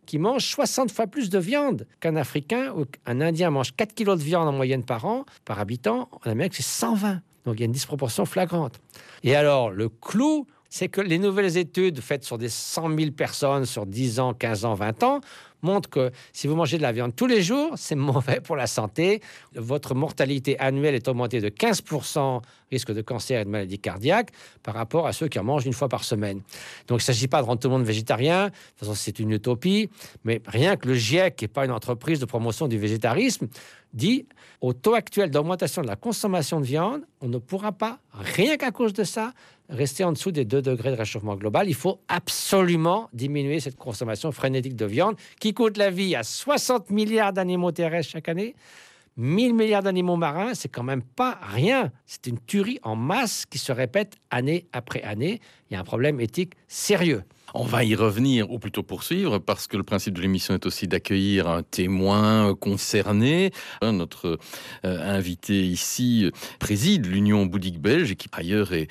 qui 0.07 0.19
mangent 0.19 0.47
60 0.47 0.91
fois 0.91 1.07
plus 1.07 1.29
de 1.29 1.39
viande 1.39 1.87
qu'un 2.01 2.17
Africain 2.17 2.73
ou 2.75 2.87
un 3.07 3.21
Indien 3.21 3.51
mange 3.51 3.77
4 3.77 3.95
kilos 3.95 4.19
de 4.19 4.25
viande 4.25 4.49
en 4.49 4.53
moyenne 4.53 4.85
par 4.85 5.05
an, 5.05 5.25
par 5.45 5.61
habitant. 5.61 6.09
En 6.25 6.31
Amérique, 6.31 6.55
c'est 6.55 6.63
120. 6.63 7.21
Donc 7.45 7.57
il 7.57 7.61
y 7.61 7.63
a 7.63 7.67
une 7.67 7.73
disproportion 7.73 8.25
flagrante. 8.25 8.81
Et 9.23 9.35
alors, 9.35 9.71
le 9.71 9.89
clou, 9.89 10.47
c'est 10.69 10.89
que 10.89 11.01
les 11.01 11.19
nouvelles 11.19 11.57
études 11.57 12.01
faites 12.01 12.25
sur 12.25 12.39
des 12.39 12.49
100 12.49 12.97
000 12.97 13.11
personnes 13.11 13.67
sur 13.67 13.87
10 13.87 14.21
ans, 14.21 14.35
15 14.35 14.65
ans, 14.65 14.75
20 14.75 15.03
ans 15.03 15.21
montrent 15.63 15.91
que 15.91 16.11
si 16.33 16.47
vous 16.47 16.55
mangez 16.55 16.79
de 16.79 16.83
la 16.83 16.93
viande 16.93 17.15
tous 17.15 17.27
les 17.27 17.43
jours, 17.43 17.73
c'est 17.77 17.95
mauvais 17.97 18.41
pour 18.41 18.57
la 18.57 18.67
santé. 18.67 19.21
Votre 19.55 19.95
mortalité 19.95 20.59
annuelle 20.59 20.95
est 20.95 21.09
augmentée 21.09 21.41
de 21.41 21.49
15%, 21.49 22.41
risque 22.71 22.93
de 22.93 23.03
cancer 23.03 23.41
et 23.41 23.45
de 23.45 23.51
maladie 23.51 23.79
cardiaque, 23.79 24.31
par 24.63 24.75
rapport 24.75 25.07
à 25.07 25.13
ceux 25.13 25.29
qui 25.29 25.39
en 25.39 25.45
mangent 25.45 25.67
une 25.67 25.73
fois 25.73 25.89
par 25.89 26.05
semaine. 26.05 26.41
Donc 26.87 27.01
il 27.01 27.03
ne 27.03 27.13
s'agit 27.13 27.29
pas 27.29 27.43
de 27.43 27.47
rendre 27.47 27.61
tout 27.61 27.69
le 27.69 27.75
monde 27.75 27.85
végétarien, 27.85 28.47
de 28.47 28.51
toute 28.51 28.79
façon 28.79 28.95
c'est 28.95 29.19
une 29.19 29.33
utopie, 29.33 29.91
mais 30.25 30.41
rien 30.47 30.77
que 30.77 30.89
le 30.89 30.95
GIEC, 30.95 31.37
qui 31.37 31.45
n'est 31.45 31.49
pas 31.49 31.65
une 31.65 31.73
entreprise 31.73 32.21
de 32.21 32.27
promotion 32.27 32.69
du 32.69 32.79
végétarisme, 32.79 33.49
dit 33.93 34.27
au 34.61 34.73
taux 34.73 34.95
actuel 34.95 35.31
d'augmentation 35.31 35.83
de 35.83 35.87
la 35.87 35.97
consommation 35.97 36.61
de 36.61 36.67
viande, 36.67 37.03
on 37.21 37.29
ne 37.29 37.39
pourra 37.39 37.73
pas, 37.73 37.99
rien 38.13 38.57
qu'à 38.57 38.71
cause 38.71 38.93
de 38.93 39.05
ça, 39.05 39.33
rester 39.69 40.05
en 40.05 40.13
dessous 40.13 40.33
des 40.33 40.45
2 40.45 40.63
degrés 40.63 40.91
de 40.91 40.97
réchauffement 40.97 41.37
global. 41.37 41.69
Il 41.69 41.75
faut 41.75 42.01
absolument 42.09 43.09
diminuer 43.12 43.61
cette 43.61 43.76
consommation 43.76 44.33
frénétique 44.33 44.76
de 44.76 44.87
viande 44.87 45.17
qui 45.41 45.55
coûte 45.55 45.76
la 45.76 45.91
vie 45.91 46.14
à 46.14 46.23
60 46.23 46.91
milliards 46.91 47.33
d'animaux 47.33 47.73
terrestres 47.73 48.12
chaque 48.12 48.29
année. 48.29 48.55
1000 49.17 49.55
milliards 49.55 49.83
d'animaux 49.83 50.17
marins, 50.17 50.55
c'est 50.55 50.69
quand 50.69 50.83
même 50.83 51.03
pas 51.03 51.38
rien. 51.43 51.93
C'est 52.07 52.26
une 52.26 52.38
tuerie 52.41 52.79
en 52.83 52.97
masse 52.97 53.45
qui 53.45 53.59
se 53.59 53.73
répète 53.73 54.17
année 54.31 54.67
après 54.73 55.03
année. 55.03 55.41
Il 55.69 55.75
y 55.75 55.76
a 55.76 55.81
un 55.81 55.85
problème 55.85 56.21
éthique 56.21 56.55
sérieux. 56.69 57.23
On 57.54 57.64
va 57.64 57.85
y 57.85 57.95
revenir, 57.95 58.50
ou 58.50 58.59
plutôt 58.59 58.83
poursuivre, 58.83 59.38
parce 59.38 59.66
que 59.66 59.76
le 59.76 59.83
principe 59.83 60.14
de 60.14 60.21
l'émission 60.21 60.54
est 60.54 60.66
aussi 60.66 60.87
d'accueillir 60.87 61.49
un 61.49 61.62
témoin 61.62 62.54
concerné. 62.54 63.50
Notre 63.83 64.38
euh, 64.85 65.16
invité 65.16 65.66
ici 65.66 66.30
préside 66.59 67.07
l'Union 67.07 67.47
bouddhique 67.47 67.80
belge, 67.80 68.12
et 68.12 68.16
qui 68.16 68.28
par 68.28 68.40
ailleurs 68.40 68.73
est, 68.73 68.88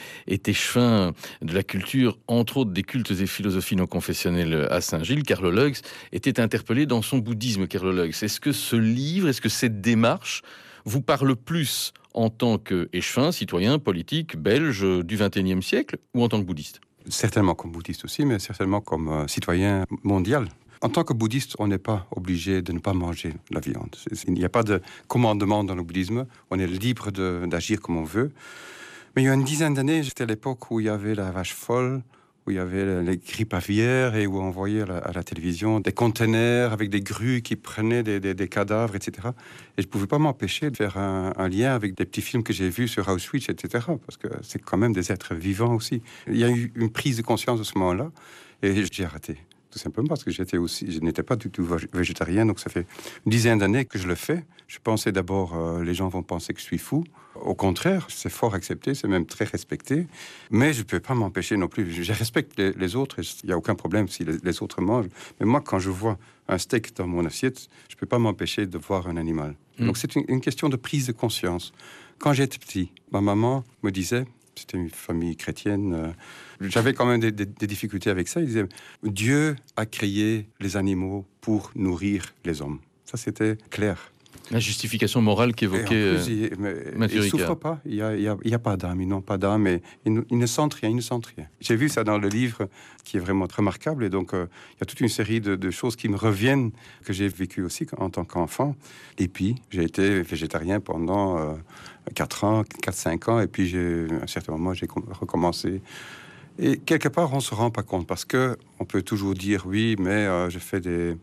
échevin 0.47 1.13
de 1.41 1.53
la 1.53 1.63
culture, 1.63 2.17
entre 2.27 2.57
autres 2.57 2.71
des 2.71 2.83
cultes 2.83 3.11
et 3.11 3.27
philosophies 3.27 3.75
non 3.75 3.87
confessionnelles 3.87 4.67
à 4.69 4.81
Saint-Gilles. 4.81 5.23
Carlo 5.23 5.51
Lux 5.51 5.81
était 6.11 6.39
interpellé 6.39 6.85
dans 6.85 7.01
son 7.01 7.19
bouddhisme, 7.19 7.67
Carlo 7.67 7.91
Lux. 7.91 8.23
Est-ce 8.23 8.39
que 8.39 8.51
ce 8.51 8.75
livre, 8.75 9.27
est-ce 9.27 9.41
que 9.41 9.49
cette 9.49 9.81
démarche 9.81 10.41
vous 10.85 11.01
parle 11.01 11.35
plus 11.35 11.93
en 12.13 12.29
tant 12.29 12.57
qu'échevin, 12.57 13.31
citoyen, 13.31 13.79
politique, 13.79 14.37
belge 14.37 14.85
du 15.03 15.17
XXIe 15.17 15.61
siècle, 15.61 15.97
ou 16.13 16.23
en 16.23 16.29
tant 16.29 16.39
que 16.39 16.45
bouddhiste? 16.45 16.81
Certainement 17.07 17.55
comme 17.55 17.71
bouddhiste 17.71 18.05
aussi, 18.05 18.25
mais 18.25 18.39
certainement 18.39 18.81
comme 18.81 19.09
euh, 19.09 19.27
citoyen 19.27 19.85
mondial. 20.03 20.47
En 20.81 20.89
tant 20.89 21.03
que 21.03 21.13
bouddhiste, 21.13 21.55
on 21.59 21.67
n'est 21.67 21.77
pas 21.77 22.07
obligé 22.15 22.61
de 22.61 22.71
ne 22.71 22.79
pas 22.79 22.93
manger 22.93 23.33
la 23.51 23.59
viande. 23.59 23.95
Il 24.27 24.33
n'y 24.33 24.45
a 24.45 24.49
pas 24.49 24.63
de 24.63 24.81
commandement 25.07 25.63
dans 25.65 25.75
le 25.75 25.83
bouddhisme. 25.83 26.25
On 26.51 26.59
est 26.59 26.67
libre 26.67 27.11
d'agir 27.11 27.81
comme 27.81 27.97
on 27.97 28.05
veut. 28.05 28.31
Mais 29.15 29.23
il 29.23 29.25
y 29.25 29.29
a 29.29 29.33
une 29.33 29.43
dizaine 29.43 29.73
d'années, 29.73 30.03
c'était 30.03 30.25
l'époque 30.25 30.71
où 30.71 30.79
il 30.79 30.85
y 30.85 30.89
avait 30.89 31.15
la 31.15 31.31
vache 31.31 31.53
folle, 31.53 32.01
où 32.49 32.51
il 32.51 32.55
y 32.55 32.59
avait 32.59 33.03
les 33.03 33.17
grippes 33.17 33.53
aviaires 33.53 34.15
et 34.15 34.25
où 34.25 34.39
on 34.39 34.49
voyait 34.49 34.81
à 34.81 35.11
la, 35.13 35.23
télévision 35.23 35.79
des 35.79 35.91
conteneurs 35.91 36.73
avec 36.73 36.89
des 36.89 37.01
grues 37.01 37.43
qui 37.43 37.55
prenaient 37.55 38.01
des, 38.01 38.47
cadavres, 38.47 38.95
etc. 38.95 39.29
Et 39.77 39.83
je 39.83 39.87
ne 39.87 39.91
pouvais 39.91 40.07
pas 40.07 40.17
m'empêcher 40.17 40.71
de 40.71 40.75
faire 40.75 40.97
un, 40.97 41.49
lien 41.49 41.75
avec 41.75 41.95
des 41.95 42.05
petits 42.05 42.23
films 42.23 42.41
que 42.41 42.51
j'ai 42.51 42.69
vus 42.69 42.87
sur 42.87 43.07
Auschwitz, 43.07 43.49
etc. 43.49 43.85
Parce 44.05 44.17
que 44.17 44.27
c'est 44.41 44.61
quand 44.61 44.77
même 44.77 44.93
des 44.93 45.11
êtres 45.11 45.35
vivants 45.35 45.75
aussi. 45.75 46.01
Il 46.27 46.37
y 46.37 46.43
a 46.43 46.49
eu 46.49 46.71
une 46.75 46.89
prise 46.89 47.17
de 47.17 47.21
conscience 47.21 47.61
à 47.61 47.63
ce 47.63 47.77
moment-là 47.77 48.11
et 48.63 48.83
j'ai 48.91 49.05
arrêté. 49.05 49.37
Tout 49.71 49.79
simplement 49.79 50.07
parce 50.07 50.23
que 50.23 50.31
j'étais 50.31 50.57
aussi, 50.57 50.91
je 50.91 50.99
n'étais 50.99 51.23
pas 51.23 51.35
du 51.35 51.49
tout 51.49 51.67
végétarien, 51.93 52.45
donc 52.45 52.59
ça 52.59 52.69
fait 52.69 52.85
une 53.25 53.31
dizaine 53.31 53.59
d'années 53.59 53.85
que 53.85 53.99
je 53.99 54.07
le 54.07 54.15
fais. 54.15 54.45
Je 54.67 54.79
pensais 54.79 55.11
d'abord, 55.11 55.55
euh, 55.55 55.83
les 55.83 55.93
gens 55.93 56.07
vont 56.07 56.23
penser 56.23 56.53
que 56.53 56.59
je 56.59 56.65
suis 56.65 56.77
fou. 56.77 57.03
Au 57.35 57.55
contraire, 57.55 58.07
c'est 58.09 58.29
fort 58.29 58.53
accepté, 58.53 58.93
c'est 58.93 59.07
même 59.07 59.25
très 59.25 59.45
respecté. 59.45 60.07
Mais 60.51 60.73
je 60.73 60.79
ne 60.79 60.83
peux 60.83 60.99
pas 60.99 61.13
m'empêcher 61.13 61.55
non 61.57 61.67
plus. 61.67 61.91
Je 61.91 62.13
respecte 62.13 62.57
les, 62.57 62.95
autres, 62.95 63.17
il 63.43 63.47
n'y 63.47 63.53
a 63.53 63.57
aucun 63.57 63.75
problème 63.75 64.07
si 64.07 64.25
les, 64.25 64.61
autres 64.61 64.81
mangent. 64.81 65.09
Mais 65.39 65.45
moi, 65.45 65.61
quand 65.61 65.79
je 65.79 65.89
vois 65.89 66.17
un 66.47 66.57
steak 66.57 66.95
dans 66.95 67.07
mon 67.07 67.25
assiette, 67.25 67.69
je 67.87 67.95
ne 67.95 67.99
peux 67.99 68.05
pas 68.05 68.19
m'empêcher 68.19 68.65
de 68.65 68.77
voir 68.77 69.07
un 69.07 69.17
animal. 69.17 69.55
Hmm. 69.77 69.87
Donc 69.87 69.97
c'est 69.97 70.15
une, 70.15 70.41
question 70.41 70.69
de 70.69 70.75
prise 70.75 71.07
de 71.07 71.11
conscience. 71.13 71.71
Quand 72.17 72.33
j'étais 72.33 72.57
petit, 72.57 72.91
ma 73.11 73.21
maman 73.21 73.63
me 73.83 73.91
disait, 73.91 74.25
c'était 74.59 74.77
une 74.77 74.89
famille 74.89 75.35
chrétienne. 75.35 75.93
Euh, 75.93 76.11
j'avais 76.61 76.93
quand 76.93 77.05
même 77.05 77.19
des, 77.19 77.31
difficultés 77.67 78.09
avec 78.09 78.27
ça. 78.27 78.41
Il 78.41 78.47
disait 78.47 78.65
Dieu 79.03 79.55
a 79.75 79.85
créé 79.85 80.47
les 80.59 80.77
animaux 80.77 81.25
pour 81.41 81.71
nourrir 81.75 82.33
les 82.45 82.61
hommes. 82.61 82.79
Ça, 83.05 83.17
c'était 83.17 83.57
clair. 83.69 84.11
La 84.51 84.59
justification 84.59 85.21
morale 85.21 85.53
qu'évoquait 85.53 85.95
euh, 85.95 86.23
il, 86.27 87.09
il, 87.13 87.23
souffre 87.29 87.55
pas. 87.55 87.79
Il 87.85 87.95
n'y 87.95 88.27
a, 88.27 88.55
a, 88.55 88.59
pas 88.59 88.77
d'âme. 88.77 89.01
Ils 89.01 89.07
n'ont 89.07 89.21
pas 89.21 89.37
d'âme. 89.37 89.67
Et 89.67 89.81
ils, 90.05 90.13
ne 90.31 90.45
sentent 90.45 90.73
rien. 90.73 90.89
Ils 90.89 90.95
ne 90.95 91.01
sentent 91.01 91.27
rien. 91.27 91.47
J'ai 91.59 91.75
vu 91.75 91.89
ça 91.89 92.03
dans 92.03 92.17
le 92.17 92.27
livre 92.27 92.67
qui 93.03 93.17
est 93.17 93.19
vraiment 93.19 93.47
remarquable. 93.55 94.03
Et 94.03 94.09
donc, 94.09 94.33
euh, 94.33 94.47
il 94.75 94.79
y 94.79 94.83
a 94.83 94.85
toute 94.85 95.01
une 95.01 95.09
série 95.09 95.39
de, 95.41 95.71
choses 95.71 95.95
qui 95.95 96.09
me 96.09 96.15
reviennent 96.15 96.71
que 97.05 97.13
j'ai 97.13 97.27
vécues 97.27 97.63
aussi 97.63 97.85
en 97.97 98.09
tant 98.09 98.25
qu'enfant. 98.25 98.75
Et 99.17 99.27
puis, 99.27 99.55
j'ai 99.69 99.83
été 99.83 100.21
végétarien 100.21 100.79
pendant 100.79 101.57
4 102.15 102.43
ans, 102.43 102.63
4-5 102.83 103.29
ans, 103.29 103.39
et 103.39 103.47
puis 103.47 103.75
à 103.77 104.23
un 104.23 104.27
certain 104.27 104.53
moment, 104.53 104.73
j'ai 104.73 104.87
recommencé. 105.11 105.81
Et 106.61 106.77
quelque 106.77 107.07
part, 107.07 107.31
on 107.31 107.37
ne 107.37 107.41
se 107.41 107.55
rend 107.55 107.71
pas 107.71 107.83
compte 107.83 108.05
parce 108.05 108.25
que 108.25 108.57
on 108.79 108.85
peut 108.85 109.01
toujours 109.01 109.33
dire 109.33 109.65
oui, 109.65 109.95
mais 109.97 110.09
euh, 110.09 110.49
je 110.49 110.59
fais 110.59 110.81
des, 110.81 111.15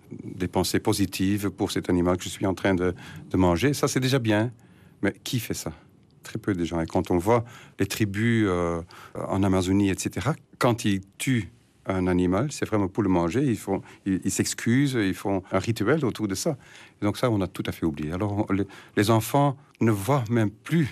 pensées 0.48 0.80
positives 0.80 1.50
pour 1.50 1.70
cet 1.70 1.90
animal 1.90 2.16
que 2.16 2.24
je 2.24 2.30
suis 2.30 2.46
en 2.46 2.54
train 2.54 2.74
de, 2.74 2.94
manger. 3.34 3.74
Ça, 3.74 3.86
c'est 3.86 4.00
déjà 4.00 4.18
bien. 4.18 4.50
Mais 5.02 5.14
qui 5.24 5.38
fait 5.38 5.54
ça? 5.54 5.72
Très 6.22 6.38
peu 6.38 6.54
de 6.54 6.64
gens. 6.64 6.80
Et 6.80 6.86
quand 6.86 7.10
on 7.10 7.18
voit 7.18 7.44
les 7.78 7.86
tribus 7.86 8.46
euh, 8.48 8.80
en 9.14 9.42
Amazonie, 9.42 9.90
etc., 9.90 10.30
quand 10.58 10.86
ils 10.86 11.02
tuent 11.18 11.50
un 11.84 12.06
animal, 12.06 12.50
c'est 12.50 12.64
vraiment 12.64 12.88
pour 12.88 13.02
le 13.02 13.10
manger. 13.10 13.44
Ils 13.44 13.58
font, 13.58 13.82
ils 14.06 14.30
s'excusent, 14.30 14.94
ils 14.94 15.14
font 15.14 15.42
un 15.52 15.58
rituel 15.58 16.04
autour 16.04 16.28
de 16.28 16.34
ça. 16.34 16.56
donc 17.02 17.18
ça, 17.18 17.30
on 17.30 17.40
a 17.42 17.46
tout 17.46 17.62
à 17.66 17.72
fait 17.72 17.84
oublié. 17.84 18.12
Alors 18.12 18.46
les, 18.96 19.10
enfants 19.10 19.56
ne 19.80 19.90
voient 19.90 20.24
même 20.30 20.50
plus, 20.50 20.88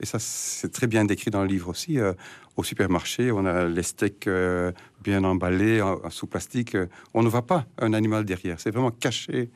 et 0.00 0.06
ça 0.06 0.18
c'est 0.18 0.70
très 0.70 0.86
bien 0.86 1.04
décrit 1.04 1.30
dans 1.30 1.42
le 1.42 1.48
livre 1.48 1.68
aussi, 1.68 1.98
euh, 1.98 2.12
au 2.56 2.64
supermarché, 2.64 3.32
on 3.32 3.44
a 3.46 3.64
les 3.64 3.82
steaks 3.82 4.26
euh, 4.26 4.72
bien 5.02 5.24
emballés 5.24 5.82
sous 6.10 6.26
plastique. 6.26 6.76
on 7.12 7.22
ne 7.22 7.28
voit 7.28 7.46
pas 7.46 7.66
un 7.78 7.92
animal 7.92 8.24
derrière. 8.24 8.60
C'est 8.60 8.70
vraiment 8.70 8.90
caché 8.90 9.50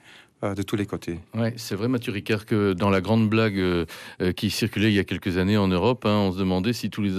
euh, 0.45 0.55
de 0.55 0.62
tous 0.62 0.76
les 0.76 0.87
côtés. 0.87 1.19
Ouais, 1.35 1.52
c'est 1.57 1.75
vrai, 1.75 1.88
Mathieu 1.88 2.12
Ricard, 2.12 2.47
que 2.47 2.73
dans 2.73 2.90
la 2.90 3.00
grande 3.00 3.28
blague 3.28 3.59
euh, 3.59 3.87
euh, 4.23 4.31
qui 4.31 4.50
circulait 4.50 4.88
il 4.88 4.95
y 4.95 5.00
a 5.00 5.05
quelques 5.05 5.37
années 5.37 5.57
en 5.57 5.67
Europe, 5.67 6.07
hein, 6.07 6.14
on 6.28 6.33
se 6.33 6.38
demandait 6.38 6.73
si 6.73 6.90
tous 6.90 7.02
les, 7.02 7.11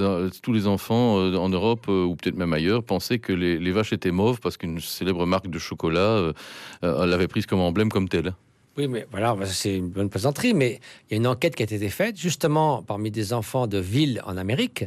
tous 0.41 0.53
les 0.53 0.67
enfants 0.67 1.15
en 1.15 1.49
Europe, 1.49 1.89
ou 1.89 2.15
peut-être 2.15 2.37
même 2.37 2.53
ailleurs, 2.53 2.81
pensaient 2.81 3.19
que 3.19 3.33
les, 3.33 3.71
vaches 3.73 3.91
étaient 3.91 4.11
mauves 4.11 4.39
parce 4.39 4.55
qu'une 4.55 4.79
célèbre 4.79 5.25
marque 5.25 5.49
de 5.49 5.59
chocolat 5.59 6.31
l'avait 6.81 7.27
prise 7.27 7.45
comme 7.45 7.59
emblème 7.59 7.89
comme 7.89 8.07
telle. 8.07 8.35
Oui, 8.77 8.87
mais 8.87 9.05
voilà, 9.11 9.35
c'est 9.45 9.75
une 9.75 9.89
bonne 9.89 10.09
plaisanterie, 10.09 10.53
mais 10.53 10.79
il 11.09 11.11
y 11.11 11.13
a 11.15 11.17
une 11.17 11.27
enquête 11.27 11.57
qui 11.57 11.63
a 11.63 11.65
été 11.65 11.89
faite 11.89 12.17
justement 12.17 12.83
parmi 12.83 13.11
des 13.11 13.33
enfants 13.33 13.67
de 13.67 13.79
ville 13.79 14.21
en 14.25 14.37
Amérique, 14.37 14.85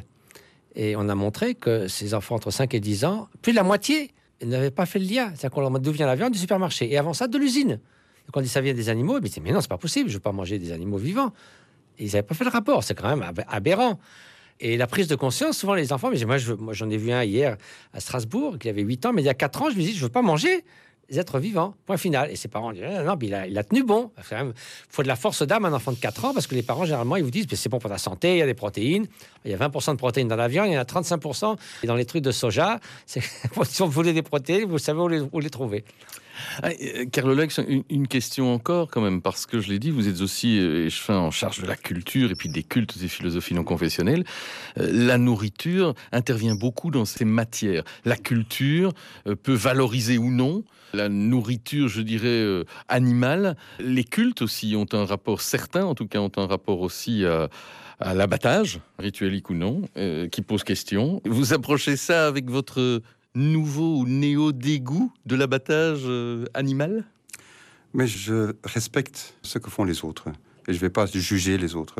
et 0.74 0.96
on 0.96 1.08
a 1.08 1.14
montré 1.14 1.54
que 1.54 1.88
ces 1.88 2.14
enfants 2.14 2.34
entre 2.34 2.50
5 2.50 2.74
et 2.74 2.80
10 2.80 3.04
ans, 3.04 3.28
plus 3.42 3.52
de 3.52 3.56
la 3.56 3.62
moitié, 3.62 4.12
n'avaient 4.42 4.70
pas 4.70 4.86
fait 4.86 4.98
le 4.98 5.06
lien. 5.06 5.28
C'est-à-dire 5.28 5.50
qu'on 5.50 5.60
leur 5.60 5.70
demande 5.70 5.82
d'où 5.82 5.92
vient 5.92 6.06
la 6.06 6.16
viande 6.16 6.32
du 6.32 6.38
supermarché, 6.38 6.90
et 6.92 6.98
avant 6.98 7.12
ça, 7.12 7.28
de 7.28 7.38
l'usine. 7.38 7.80
Quand 8.32 8.40
ils 8.40 8.44
dit 8.44 8.48
ça 8.48 8.60
vient 8.60 8.74
des 8.74 8.88
animaux, 8.88 9.18
ils 9.18 9.22
disaient 9.22 9.40
mais 9.40 9.52
non, 9.52 9.60
c'est 9.60 9.68
pas 9.68 9.78
possible, 9.78 10.08
je 10.08 10.14
veux 10.14 10.20
pas 10.20 10.32
manger 10.32 10.58
des 10.58 10.72
animaux 10.72 10.96
vivants. 10.96 11.32
ils 11.98 12.06
n'avaient 12.06 12.22
pas 12.22 12.34
fait 12.34 12.44
le 12.44 12.50
rapport, 12.50 12.82
c'est 12.84 12.94
quand 12.94 13.14
même 13.14 13.24
aberrant. 13.48 13.98
Et 14.60 14.76
la 14.76 14.86
prise 14.86 15.08
de 15.08 15.16
conscience, 15.16 15.58
souvent 15.58 15.74
les 15.74 15.92
enfants, 15.92 16.10
mais 16.10 16.24
moi, 16.24 16.36
j'en 16.38 16.88
ai 16.88 16.96
vu 16.96 17.10
un 17.12 17.24
hier 17.24 17.56
à 17.92 18.00
Strasbourg, 18.00 18.58
qui 18.58 18.68
avait 18.68 18.82
8 18.82 19.06
ans, 19.06 19.12
mais 19.12 19.22
il 19.22 19.24
y 19.24 19.28
a 19.28 19.34
4 19.34 19.62
ans, 19.62 19.70
je 19.70 19.76
me 19.76 19.80
dis, 19.80 19.92
je 19.92 20.02
veux 20.02 20.08
pas 20.08 20.22
manger 20.22 20.64
êtres 21.18 21.38
vivants, 21.38 21.74
point 21.86 21.96
final. 21.96 22.30
Et 22.30 22.36
ses 22.36 22.48
parents 22.48 22.72
disent, 22.72 22.84
ah, 22.86 23.02
non, 23.02 23.18
il, 23.20 23.34
a, 23.34 23.64
tenu 23.64 23.82
bon. 23.82 24.10
Il 24.30 24.52
faut 24.88 25.02
de 25.02 25.08
la 25.08 25.16
force 25.16 25.42
d'âme 25.42 25.64
à 25.64 25.68
un 25.68 25.72
enfant 25.72 25.92
de 25.92 25.98
4 25.98 26.24
ans, 26.24 26.34
parce 26.34 26.46
que 26.46 26.54
les 26.54 26.62
parents, 26.62 26.84
généralement, 26.84 27.16
ils 27.16 27.24
vous 27.24 27.30
disent, 27.30 27.46
c'est 27.52 27.68
bon 27.68 27.78
pour 27.78 27.90
ta 27.90 27.98
santé, 27.98 28.34
il 28.34 28.38
y 28.38 28.42
a 28.42 28.46
des 28.46 28.54
protéines, 28.54 29.06
il 29.44 29.50
y 29.50 29.54
a 29.54 29.58
20% 29.58 29.92
de 29.92 29.96
protéines 29.96 30.28
dans 30.28 30.36
la 30.36 30.48
viande, 30.48 30.68
il 30.68 30.74
y 30.74 30.78
en 30.78 30.80
a 30.80 30.84
35% 30.84 31.56
dans 31.84 31.94
les 31.94 32.04
trucs 32.04 32.22
de 32.22 32.32
soja. 32.32 32.78
Si 33.06 33.82
vous 33.82 33.90
voulez 33.90 34.12
des 34.12 34.22
protéines, 34.22 34.68
vous 34.68 34.78
savez 34.78 35.00
où 35.00 35.40
les 35.40 35.50
trouver. 35.50 35.84
Ah, 36.62 36.68
euh, 36.68 37.06
Carlo 37.10 37.34
Lex, 37.34 37.60
une, 37.88 38.08
question 38.08 38.52
encore 38.52 38.88
quand 38.90 39.00
même, 39.00 39.22
parce 39.22 39.46
que 39.46 39.60
je 39.60 39.68
l'ai 39.68 39.78
dit, 39.78 39.90
vous 39.90 40.08
êtes 40.08 40.20
aussi 40.20 40.58
euh, 40.60 40.88
en 41.08 41.30
charge 41.30 41.60
de 41.60 41.66
la 41.66 41.76
culture 41.76 42.30
et 42.30 42.34
puis 42.34 42.48
des 42.48 42.62
cultes 42.62 42.94
et 43.02 43.08
philosophies 43.08 43.54
non 43.54 43.64
conventionnelles. 43.64 44.24
Euh, 44.78 44.88
la 44.92 45.18
nourriture 45.18 45.94
intervient 46.12 46.54
beaucoup 46.54 46.90
dans 46.90 47.04
ces 47.04 47.24
matières. 47.24 47.84
La 48.04 48.16
culture 48.16 48.92
peut 49.42 49.54
valoriser 49.54 50.18
ou 50.18 50.30
non 50.30 50.64
la 50.94 51.08
nourriture, 51.08 51.88
je 51.88 52.02
dirais, 52.02 52.64
animale. 52.88 53.56
Les 53.78 54.04
cultes 54.04 54.42
aussi 54.42 54.76
ont 54.76 54.86
un 54.92 55.06
rapport, 55.06 55.40
certains 55.40 55.86
en 55.86 55.94
tout 55.94 56.06
cas, 56.06 56.18
ont 56.18 56.32
un 56.36 56.46
rapport 56.46 56.80
aussi 56.80 57.24
à 57.24 57.48
à 58.00 58.14
l'abattage, 58.14 58.80
rituelique 58.98 59.48
ou 59.48 59.54
non, 59.54 59.82
qui 60.32 60.42
pose 60.42 60.64
question. 60.64 61.22
Vous 61.24 61.52
approchez 61.52 61.96
ça 61.96 62.26
avec 62.26 62.50
votre 62.50 63.00
nouveau 63.34 63.98
ou 63.98 64.06
néo-dégoût 64.06 65.12
de 65.26 65.36
l'abattage 65.36 66.02
euh, 66.04 66.44
animal? 66.54 67.04
Mais 67.94 68.06
je 68.06 68.54
respecte 68.64 69.34
ce 69.42 69.58
que 69.58 69.70
font 69.70 69.84
les 69.84 70.04
autres 70.04 70.28
et 70.68 70.72
je 70.72 70.78
ne 70.78 70.80
vais 70.80 70.90
pas 70.90 71.06
juger 71.06 71.58
les 71.58 71.74
autres. 71.74 71.96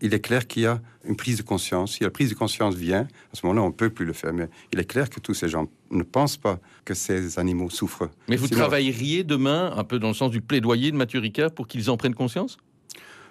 Il 0.00 0.14
est 0.14 0.20
clair 0.20 0.46
qu'il 0.46 0.62
y 0.62 0.66
a 0.66 0.80
une 1.04 1.16
prise 1.16 1.38
de 1.38 1.42
conscience. 1.42 1.96
Si 1.96 2.02
la 2.02 2.10
prise 2.10 2.30
de 2.30 2.34
conscience 2.34 2.74
vient, 2.74 3.02
à 3.32 3.34
ce 3.34 3.46
moment-là, 3.46 3.62
on 3.62 3.68
ne 3.68 3.72
peut 3.72 3.90
plus 3.90 4.04
le 4.04 4.12
faire. 4.12 4.32
Mais 4.32 4.48
il 4.72 4.78
est 4.78 4.84
clair 4.84 5.10
que 5.10 5.20
tous 5.20 5.34
ces 5.34 5.48
gens 5.48 5.68
ne 5.90 6.02
pensent 6.02 6.36
pas 6.36 6.58
que 6.84 6.94
ces 6.94 7.38
animaux 7.38 7.70
souffrent. 7.70 8.08
Mais 8.28 8.36
vous 8.36 8.48
travailleriez 8.48 9.24
demain, 9.24 9.72
un 9.76 9.84
peu 9.84 9.98
dans 9.98 10.08
le 10.08 10.14
sens 10.14 10.30
du 10.30 10.40
plaidoyer 10.40 10.90
de 10.90 10.96
Mathieu 10.96 11.20
Ricard, 11.20 11.50
pour 11.50 11.66
qu'ils 11.66 11.90
en 11.90 11.96
prennent 11.96 12.14
conscience? 12.14 12.58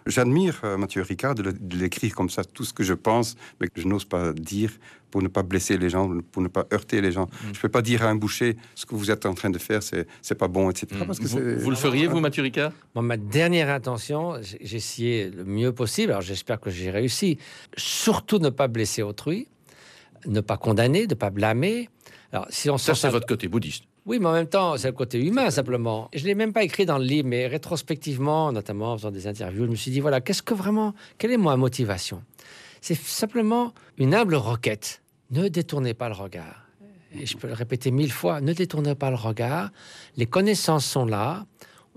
J'admire 0.06 0.62
euh, 0.64 0.78
Mathieu 0.78 1.02
Ricard 1.02 1.34
de 1.34 1.54
l'écrire 1.76 2.14
comme 2.14 2.30
ça, 2.30 2.44
tout 2.44 2.64
ce 2.64 2.74
que 2.74 2.84
je 2.84 2.94
pense, 2.94 3.36
mais 3.60 3.68
que 3.68 3.82
je 3.82 3.88
n'ose 3.88 4.06
pas 4.06 4.34
dire 4.34 4.72
pour 5.10 5.24
ne 5.24 5.28
pas 5.28 5.44
blesser 5.44 5.78
les 5.78 5.90
gens, 5.90 6.12
pour 6.32 6.42
ne 6.42 6.48
pas 6.48 6.68
heurter 6.74 7.02
les 7.02 7.12
gens. 7.12 7.26
Mm. 7.26 7.30
Je 7.54 7.58
ne 7.58 7.62
peux 7.62 7.70
pas 7.70 7.82
dire 7.82 8.04
à 8.04 8.10
un 8.10 8.16
boucher 8.16 8.58
ce 8.76 8.86
que 8.86 8.94
vous 8.94 9.10
êtes 9.10 9.26
en 9.26 9.34
train 9.34 9.50
de 9.50 9.58
faire, 9.58 9.82
c'est 9.82 10.36
pas 10.36 10.48
bon, 10.48 10.70
etc. 10.70 10.88
Mm. 10.94 11.06
Parce 11.06 11.20
que 11.20 11.26
vous, 11.26 11.70
le 11.70 11.76
feriez, 11.76 12.06
vous, 12.08 12.20
Mathieu 12.20 12.44
Ricard? 12.44 12.72
Ma 12.94 13.18
dernière 13.18 13.70
intention, 13.70 14.36
j'ai 14.42 14.76
essayé 14.76 15.32
le 15.32 15.44
mieux 15.44 15.72
possible, 15.72 16.12
alors 16.12 16.22
j'espère 16.22 16.60
que 16.60 16.70
j'ai 16.70 16.92
réussi. 16.92 17.40
Surtout 17.76 18.38
ne 18.38 18.50
pas 18.50 18.68
blesser 18.68 19.02
autrui, 19.02 19.48
ne 20.28 20.42
pas 20.42 20.58
condamner, 20.58 21.08
ne 21.08 21.16
pas 21.16 21.32
blâmer. 21.32 21.90
Alors, 22.32 22.46
si 22.50 22.70
on 22.70 22.78
ça, 22.78 22.94
c'est 22.94 23.10
votre 23.10 23.28
côté 23.28 23.48
bouddhiste. 23.48 23.86
Oui, 24.06 24.20
mais 24.20 24.28
en 24.28 24.34
même 24.34 24.48
temps, 24.48 24.78
c'est 24.78 24.90
le 24.90 24.94
côté 24.94 25.20
humain 25.20 25.50
simplement. 25.50 26.10
Je 26.14 26.22
ne 26.22 26.28
l'ai 26.28 26.36
même 26.36 26.54
pas 26.54 26.64
écrit 26.64 26.86
dans 26.86 27.00
le 27.00 27.06
livre, 27.06 27.28
mais 27.28 27.48
rétrospectivement, 27.48 28.52
notamment 28.52 28.94
en 28.94 28.98
faisant 28.98 29.10
des 29.10 29.26
interviews, 29.26 29.66
je 29.66 29.72
me 29.72 29.76
suis 29.76 29.90
dit, 29.90 30.00
voilà, 30.00 30.22
qu'est-ce 30.22 30.44
que 30.44 30.54
vraiment, 30.54 30.94
quelle 31.18 31.32
est 31.32 31.38
ma 31.38 31.58
motivation? 31.58 32.22
C'est 32.82 32.96
simplement 32.96 33.74
une 33.98 34.14
humble 34.14 34.36
requête. 34.36 35.02
Ne 35.32 35.48
détournez 35.48 35.96
pas 35.96 36.08
le 36.08 36.14
regard. 36.14 36.68
Et 37.20 37.26
je 37.26 37.36
peux 37.36 37.48
le 37.48 37.54
répéter 37.54 37.90
mille 37.90 38.12
fois, 38.12 38.42
ne 38.42 38.54
détournez 38.54 38.94
pas 38.94 39.10
le 39.10 39.16
regard. 39.16 39.72
Les 40.18 40.28
connaissances 40.28 40.86
sont 40.86 41.06
là. 41.06 41.48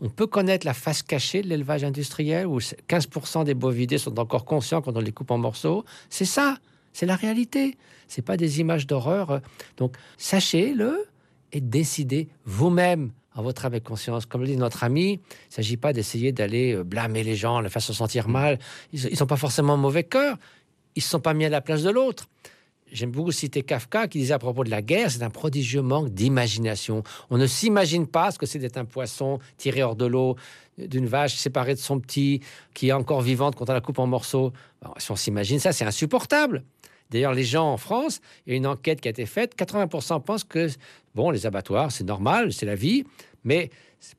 On 0.00 0.08
peut 0.08 0.26
connaître 0.26 0.64
la 0.64 0.74
face 0.74 1.02
cachée 1.02 1.42
de 1.42 1.48
l'élevage 1.48 1.84
industriel, 1.84 2.46
où 2.46 2.58
15% 2.58 3.44
des 3.44 3.52
bovidés 3.52 3.98
sont 3.98 4.18
encore 4.18 4.46
conscients 4.46 4.80
quand 4.80 4.96
on 4.96 5.00
les 5.00 5.12
coupe 5.12 5.30
en 5.30 5.38
morceaux. 5.38 5.84
C'est 6.08 6.24
ça, 6.24 6.56
c'est 6.94 7.04
la 7.04 7.16
réalité. 7.16 7.76
C'est 8.06 8.22
pas 8.22 8.38
des 8.38 8.60
images 8.60 8.86
d'horreur. 8.86 9.42
Donc, 9.76 9.94
sachez-le, 10.16 11.04
et 11.52 11.60
décidez 11.60 12.28
vous-même 12.44 13.10
en 13.34 13.42
votre 13.42 13.64
âme 13.64 13.74
et 13.74 13.80
conscience. 13.80 14.26
Comme 14.26 14.40
le 14.40 14.48
dit 14.48 14.56
notre 14.56 14.82
ami, 14.82 15.12
il 15.12 15.16
ne 15.16 15.54
s'agit 15.54 15.76
pas 15.76 15.92
d'essayer 15.92 16.32
d'aller 16.32 16.74
euh, 16.74 16.82
blâmer 16.82 17.22
les 17.22 17.36
gens, 17.36 17.60
les 17.60 17.68
faire 17.68 17.82
se 17.82 17.92
sentir 17.92 18.28
mal. 18.28 18.58
Ils 18.92 19.10
ne 19.10 19.16
sont 19.16 19.26
pas 19.26 19.36
forcément 19.36 19.76
mauvais 19.76 20.04
cœur. 20.04 20.36
Ils 20.96 21.00
ne 21.00 21.02
se 21.02 21.10
sont 21.10 21.20
pas 21.20 21.34
mis 21.34 21.44
à 21.44 21.48
la 21.48 21.60
place 21.60 21.82
de 21.82 21.90
l'autre. 21.90 22.28
J'aime 22.90 23.10
beaucoup 23.10 23.32
citer 23.32 23.62
Kafka 23.62 24.08
qui 24.08 24.18
disait 24.18 24.34
à 24.34 24.38
propos 24.38 24.64
de 24.64 24.70
la 24.70 24.82
guerre, 24.82 25.10
c'est 25.10 25.22
un 25.22 25.30
prodigieux 25.30 25.82
manque 25.82 26.08
d'imagination. 26.08 27.02
On 27.30 27.36
ne 27.36 27.46
s'imagine 27.46 28.06
pas 28.06 28.30
ce 28.30 28.38
que 28.38 28.46
c'est 28.46 28.58
d'être 28.58 28.78
un 28.78 28.86
poisson 28.86 29.38
tiré 29.58 29.82
hors 29.82 29.94
de 29.94 30.06
l'eau, 30.06 30.36
d'une 30.78 31.06
vache 31.06 31.34
séparée 31.34 31.74
de 31.74 31.80
son 31.80 32.00
petit, 32.00 32.40
qui 32.74 32.88
est 32.88 32.92
encore 32.92 33.20
vivante 33.20 33.56
quand 33.56 33.68
on 33.68 33.72
la 33.72 33.80
coupe 33.80 33.98
en 33.98 34.06
morceaux. 34.06 34.52
si 34.96 35.10
on 35.10 35.16
s'imagine 35.16 35.58
ça, 35.58 35.72
c'est 35.72 35.84
insupportable. 35.84 36.64
D'ailleurs, 37.10 37.32
les 37.32 37.44
gens 37.44 37.72
en 37.72 37.76
France, 37.76 38.20
il 38.46 38.50
y 38.50 38.54
a 38.54 38.56
une 38.56 38.66
enquête 38.66 39.00
qui 39.00 39.08
a 39.08 39.10
été 39.10 39.26
faite, 39.26 39.56
80% 39.56 40.22
pensent 40.22 40.44
que, 40.44 40.68
bon, 41.14 41.30
les 41.30 41.46
abattoirs, 41.46 41.90
c'est 41.90 42.04
normal, 42.04 42.52
c'est 42.52 42.66
la 42.66 42.74
vie, 42.74 43.04
mais 43.44 43.70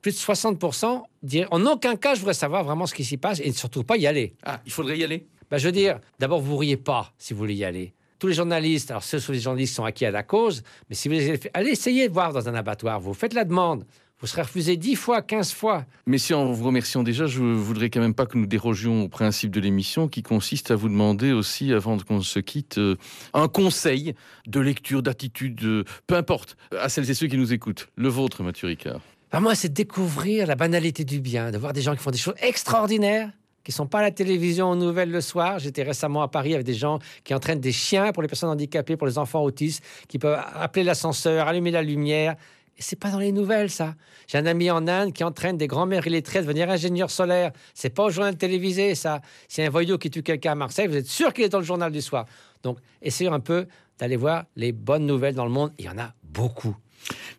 plus 0.02 0.12
de 0.12 0.16
60% 0.16 1.02
disent, 1.22 1.46
en 1.50 1.64
aucun 1.66 1.96
cas, 1.96 2.14
je 2.14 2.20
voudrais 2.20 2.34
savoir 2.34 2.64
vraiment 2.64 2.86
ce 2.86 2.94
qui 2.94 3.04
s'y 3.04 3.16
passe 3.16 3.40
et 3.40 3.52
surtout 3.52 3.84
pas 3.84 3.96
y 3.96 4.06
aller. 4.06 4.34
Ah, 4.42 4.60
il 4.66 4.72
faudrait 4.72 4.98
y 4.98 5.04
aller 5.04 5.26
bah, 5.50 5.58
Je 5.58 5.66
veux 5.66 5.72
dire, 5.72 6.00
d'abord, 6.18 6.40
vous 6.40 6.54
ne 6.54 6.58
riez 6.58 6.76
pas 6.76 7.12
si 7.16 7.32
vous 7.32 7.38
voulez 7.38 7.54
y 7.54 7.64
aller. 7.64 7.94
tous 8.18 8.26
les 8.26 8.34
journalistes, 8.34 8.90
alors 8.90 9.04
ceux 9.04 9.20
sont 9.20 9.32
les 9.32 9.40
journalistes 9.40 9.74
sont 9.74 9.84
acquis 9.84 10.04
à 10.04 10.10
la 10.10 10.22
cause, 10.22 10.62
mais 10.88 10.96
si 10.96 11.08
vous 11.08 11.14
allez 11.54 11.70
essayer 11.70 12.08
de 12.08 12.12
voir 12.12 12.32
dans 12.32 12.48
un 12.48 12.54
abattoir, 12.54 13.00
vous 13.00 13.14
faites 13.14 13.34
la 13.34 13.44
demande, 13.44 13.84
vous 14.20 14.26
serez 14.26 14.42
refusé 14.42 14.76
10 14.76 14.96
fois, 14.96 15.22
15 15.22 15.52
fois. 15.52 15.86
Messieurs, 16.06 16.36
en 16.36 16.52
vous 16.52 16.66
remerciant 16.66 17.02
déjà, 17.02 17.26
je 17.26 17.40
voudrais 17.40 17.88
quand 17.88 18.00
même 18.00 18.14
pas 18.14 18.26
que 18.26 18.36
nous 18.36 18.46
dérogions 18.46 19.04
au 19.04 19.08
principe 19.08 19.50
de 19.50 19.60
l'émission 19.60 20.08
qui 20.08 20.22
consiste 20.22 20.70
à 20.70 20.76
vous 20.76 20.88
demander 20.88 21.32
aussi, 21.32 21.72
avant 21.72 21.96
qu'on 21.98 22.20
se 22.20 22.38
quitte, 22.38 22.76
euh, 22.76 22.96
un 23.32 23.48
conseil 23.48 24.14
de 24.46 24.60
lecture, 24.60 25.02
d'attitude, 25.02 25.64
euh, 25.64 25.84
peu 26.06 26.16
importe, 26.16 26.56
à 26.78 26.90
celles 26.90 27.10
et 27.10 27.14
ceux 27.14 27.28
qui 27.28 27.38
nous 27.38 27.54
écoutent. 27.54 27.88
Le 27.96 28.08
vôtre, 28.08 28.42
Mathieu 28.42 28.68
Ricard. 28.68 29.00
Bah, 29.32 29.40
moi, 29.40 29.54
c'est 29.54 29.72
découvrir 29.72 30.46
la 30.46 30.54
banalité 30.54 31.04
du 31.04 31.20
bien, 31.20 31.50
de 31.50 31.56
voir 31.56 31.72
des 31.72 31.80
gens 31.80 31.94
qui 31.94 32.02
font 32.02 32.10
des 32.10 32.18
choses 32.18 32.34
extraordinaires 32.42 33.30
qui 33.64 33.72
sont 33.72 33.86
pas 33.86 33.98
à 33.98 34.02
la 34.02 34.10
télévision 34.10 34.70
aux 34.70 34.76
nouvelles 34.76 35.10
le 35.10 35.20
soir. 35.20 35.58
J'étais 35.58 35.82
récemment 35.82 36.22
à 36.22 36.28
Paris 36.28 36.54
avec 36.54 36.64
des 36.66 36.74
gens 36.74 36.98
qui 37.24 37.34
entraînent 37.34 37.60
des 37.60 37.72
chiens 37.72 38.12
pour 38.12 38.22
les 38.22 38.28
personnes 38.28 38.48
handicapées, 38.48 38.96
pour 38.96 39.06
les 39.06 39.18
enfants 39.18 39.42
autistes, 39.42 39.84
qui 40.08 40.18
peuvent 40.18 40.38
appeler 40.54 40.84
l'ascenseur, 40.84 41.46
allumer 41.46 41.70
la 41.70 41.82
lumière. 41.82 42.36
C'est 42.82 42.98
pas 42.98 43.10
dans 43.10 43.18
les 43.18 43.30
nouvelles, 43.30 43.70
ça. 43.70 43.94
J'ai 44.26 44.38
un 44.38 44.46
ami 44.46 44.70
en 44.70 44.88
Inde 44.88 45.12
qui 45.12 45.22
entraîne 45.22 45.58
des 45.58 45.66
grands-mères 45.66 46.06
illettrées 46.06 46.38
à 46.38 46.42
devenir 46.42 46.70
ingénieur 46.70 47.10
solaire. 47.10 47.52
C'est 47.74 47.90
pas 47.90 48.04
au 48.04 48.10
journal 48.10 48.36
télévisé, 48.36 48.94
ça. 48.94 49.20
Si 49.48 49.62
un 49.62 49.68
voyou 49.68 49.98
qui 49.98 50.10
tue 50.10 50.22
quelqu'un 50.22 50.52
à 50.52 50.54
Marseille, 50.54 50.86
vous 50.86 50.96
êtes 50.96 51.06
sûr 51.06 51.34
qu'il 51.34 51.44
est 51.44 51.50
dans 51.50 51.58
le 51.58 51.64
journal 51.64 51.92
du 51.92 52.00
soir? 52.00 52.24
Donc, 52.62 52.78
essayons 53.02 53.34
un 53.34 53.40
peu 53.40 53.66
d'aller 53.98 54.16
voir 54.16 54.44
les 54.56 54.72
bonnes 54.72 55.04
nouvelles 55.04 55.34
dans 55.34 55.44
le 55.44 55.50
monde. 55.50 55.72
Il 55.78 55.84
y 55.84 55.88
en 55.90 55.98
a 55.98 56.14
beaucoup. 56.24 56.74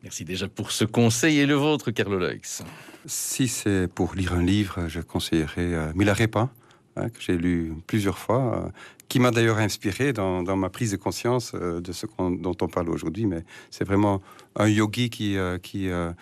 Merci 0.03 0.25
déjà 0.25 0.47
pour 0.47 0.71
ce 0.71 0.85
conseil 0.85 1.39
et 1.39 1.45
le 1.45 1.55
vôtre, 1.55 1.91
Carlo 1.91 2.19
Lex. 2.19 2.63
Si 3.05 3.47
c'est 3.47 3.87
pour 3.87 4.13
lire 4.13 4.33
un 4.33 4.43
livre, 4.43 4.87
je 4.87 4.99
conseillerais 4.99 5.73
euh, 5.73 5.91
Milarepa, 5.95 6.49
hein, 6.95 7.09
que 7.09 7.19
j'ai 7.19 7.37
lu 7.37 7.73
plusieurs 7.87 8.17
fois, 8.17 8.65
euh, 8.65 8.69
qui 9.11 9.19
m'a 9.19 9.31
d'ailleurs 9.31 9.57
inspiré 9.57 10.13
dans, 10.13 10.41
dans, 10.41 10.55
ma 10.55 10.69
prise 10.69 10.91
de 10.91 10.95
conscience 10.95 11.51
euh, 11.53 11.81
de 11.81 11.91
ce 11.91 12.05
dont 12.17 12.55
on 12.61 12.67
parle 12.69 12.87
aujourd'hui. 12.87 13.25
Mais 13.25 13.43
c'est 13.69 13.83
vraiment 13.83 14.21
un 14.55 14.69
yogi 14.69 15.09
qui, 15.09 15.37
euh, 15.37 15.57
qui 15.57 15.89
euh, 15.89 16.13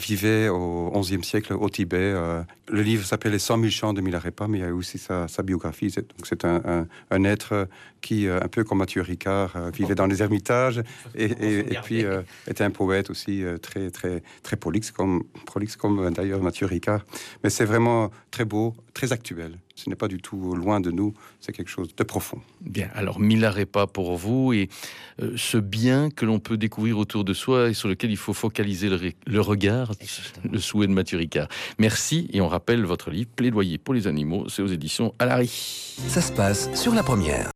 vivait 0.00 0.48
au 0.48 0.90
XIe 1.00 1.22
siècle 1.22 1.52
au 1.52 1.70
Tibet. 1.70 2.12
Le 2.68 2.82
livre 2.82 3.06
s'appelle 3.06 3.30
Les 3.30 3.38
100 3.38 3.58
000 3.58 3.70
chants 3.70 3.92
de 3.92 4.00
Milarepa, 4.00 4.48
mais 4.48 4.58
il 4.58 4.60
y 4.62 4.64
a 4.64 4.74
aussi 4.74 4.98
sa, 4.98 5.28
sa 5.28 5.44
biographie. 5.44 5.92
C'est, 5.92 6.00
donc 6.00 6.26
c'est 6.26 6.44
un, 6.44 6.60
un, 6.64 6.86
un, 7.12 7.22
être 7.22 7.68
qui, 8.00 8.26
un 8.26 8.48
peu 8.48 8.64
comme 8.64 8.78
Mathieu 8.78 9.02
Ricard, 9.02 9.70
vivait 9.70 9.94
dans 9.94 10.06
les 10.06 10.22
ermitages 10.22 10.82
et, 11.14 11.26
et, 11.26 11.58
et 11.60 11.78
puis 11.84 12.04
était 12.48 12.64
un 12.64 12.72
poète 12.72 13.10
aussi 13.10 13.44
très, 13.60 13.92
très, 13.92 14.24
très 14.42 14.56
prolixe, 14.56 14.90
comme, 14.90 15.22
prolixe 15.46 15.76
comme 15.76 16.10
d'ailleurs 16.10 16.42
Mathieu 16.42 16.66
Ricard. 16.66 17.04
Mais 17.44 17.50
c'est 17.50 17.66
vraiment 17.66 18.10
très 18.32 18.44
beau, 18.44 18.74
très 18.92 19.12
actuel. 19.12 19.58
Ce 19.74 19.88
n'est 19.88 19.96
pas 19.96 20.08
du 20.08 20.18
tout 20.20 20.54
loin 20.54 20.80
de 20.80 20.90
nous, 20.90 21.14
c'est 21.40 21.52
quelque 21.52 21.70
chose 21.70 21.94
de 21.96 22.04
profond. 22.04 22.40
Bien, 22.60 22.90
alors 22.94 23.18
Milarepa 23.18 23.86
pour 23.86 24.16
vous 24.16 24.52
et 24.52 24.68
euh, 25.20 25.32
ce 25.36 25.56
bien 25.56 26.10
que 26.10 26.26
l'on 26.26 26.38
peut 26.40 26.56
découvrir 26.56 26.98
autour 26.98 27.24
de 27.24 27.32
soi 27.32 27.70
et 27.70 27.74
sur 27.74 27.88
lequel 27.88 28.10
il 28.10 28.16
faut 28.16 28.34
focaliser 28.34 28.90
le, 28.90 29.12
le 29.26 29.40
regard, 29.40 29.92
le 30.50 30.58
souhait 30.58 30.86
de 30.86 30.92
Mathieu 30.92 31.18
Ricard. 31.18 31.48
Merci 31.78 32.28
et 32.32 32.40
on 32.40 32.48
rappelle 32.48 32.84
votre 32.84 33.10
livre 33.10 33.30
Plaidoyer 33.34 33.78
pour 33.78 33.94
les 33.94 34.06
animaux, 34.06 34.48
c'est 34.48 34.62
aux 34.62 34.66
éditions 34.66 35.14
Alary. 35.18 35.48
Ça 35.48 36.20
se 36.20 36.32
passe 36.32 36.72
sur 36.74 36.94
la 36.94 37.02
première. 37.02 37.50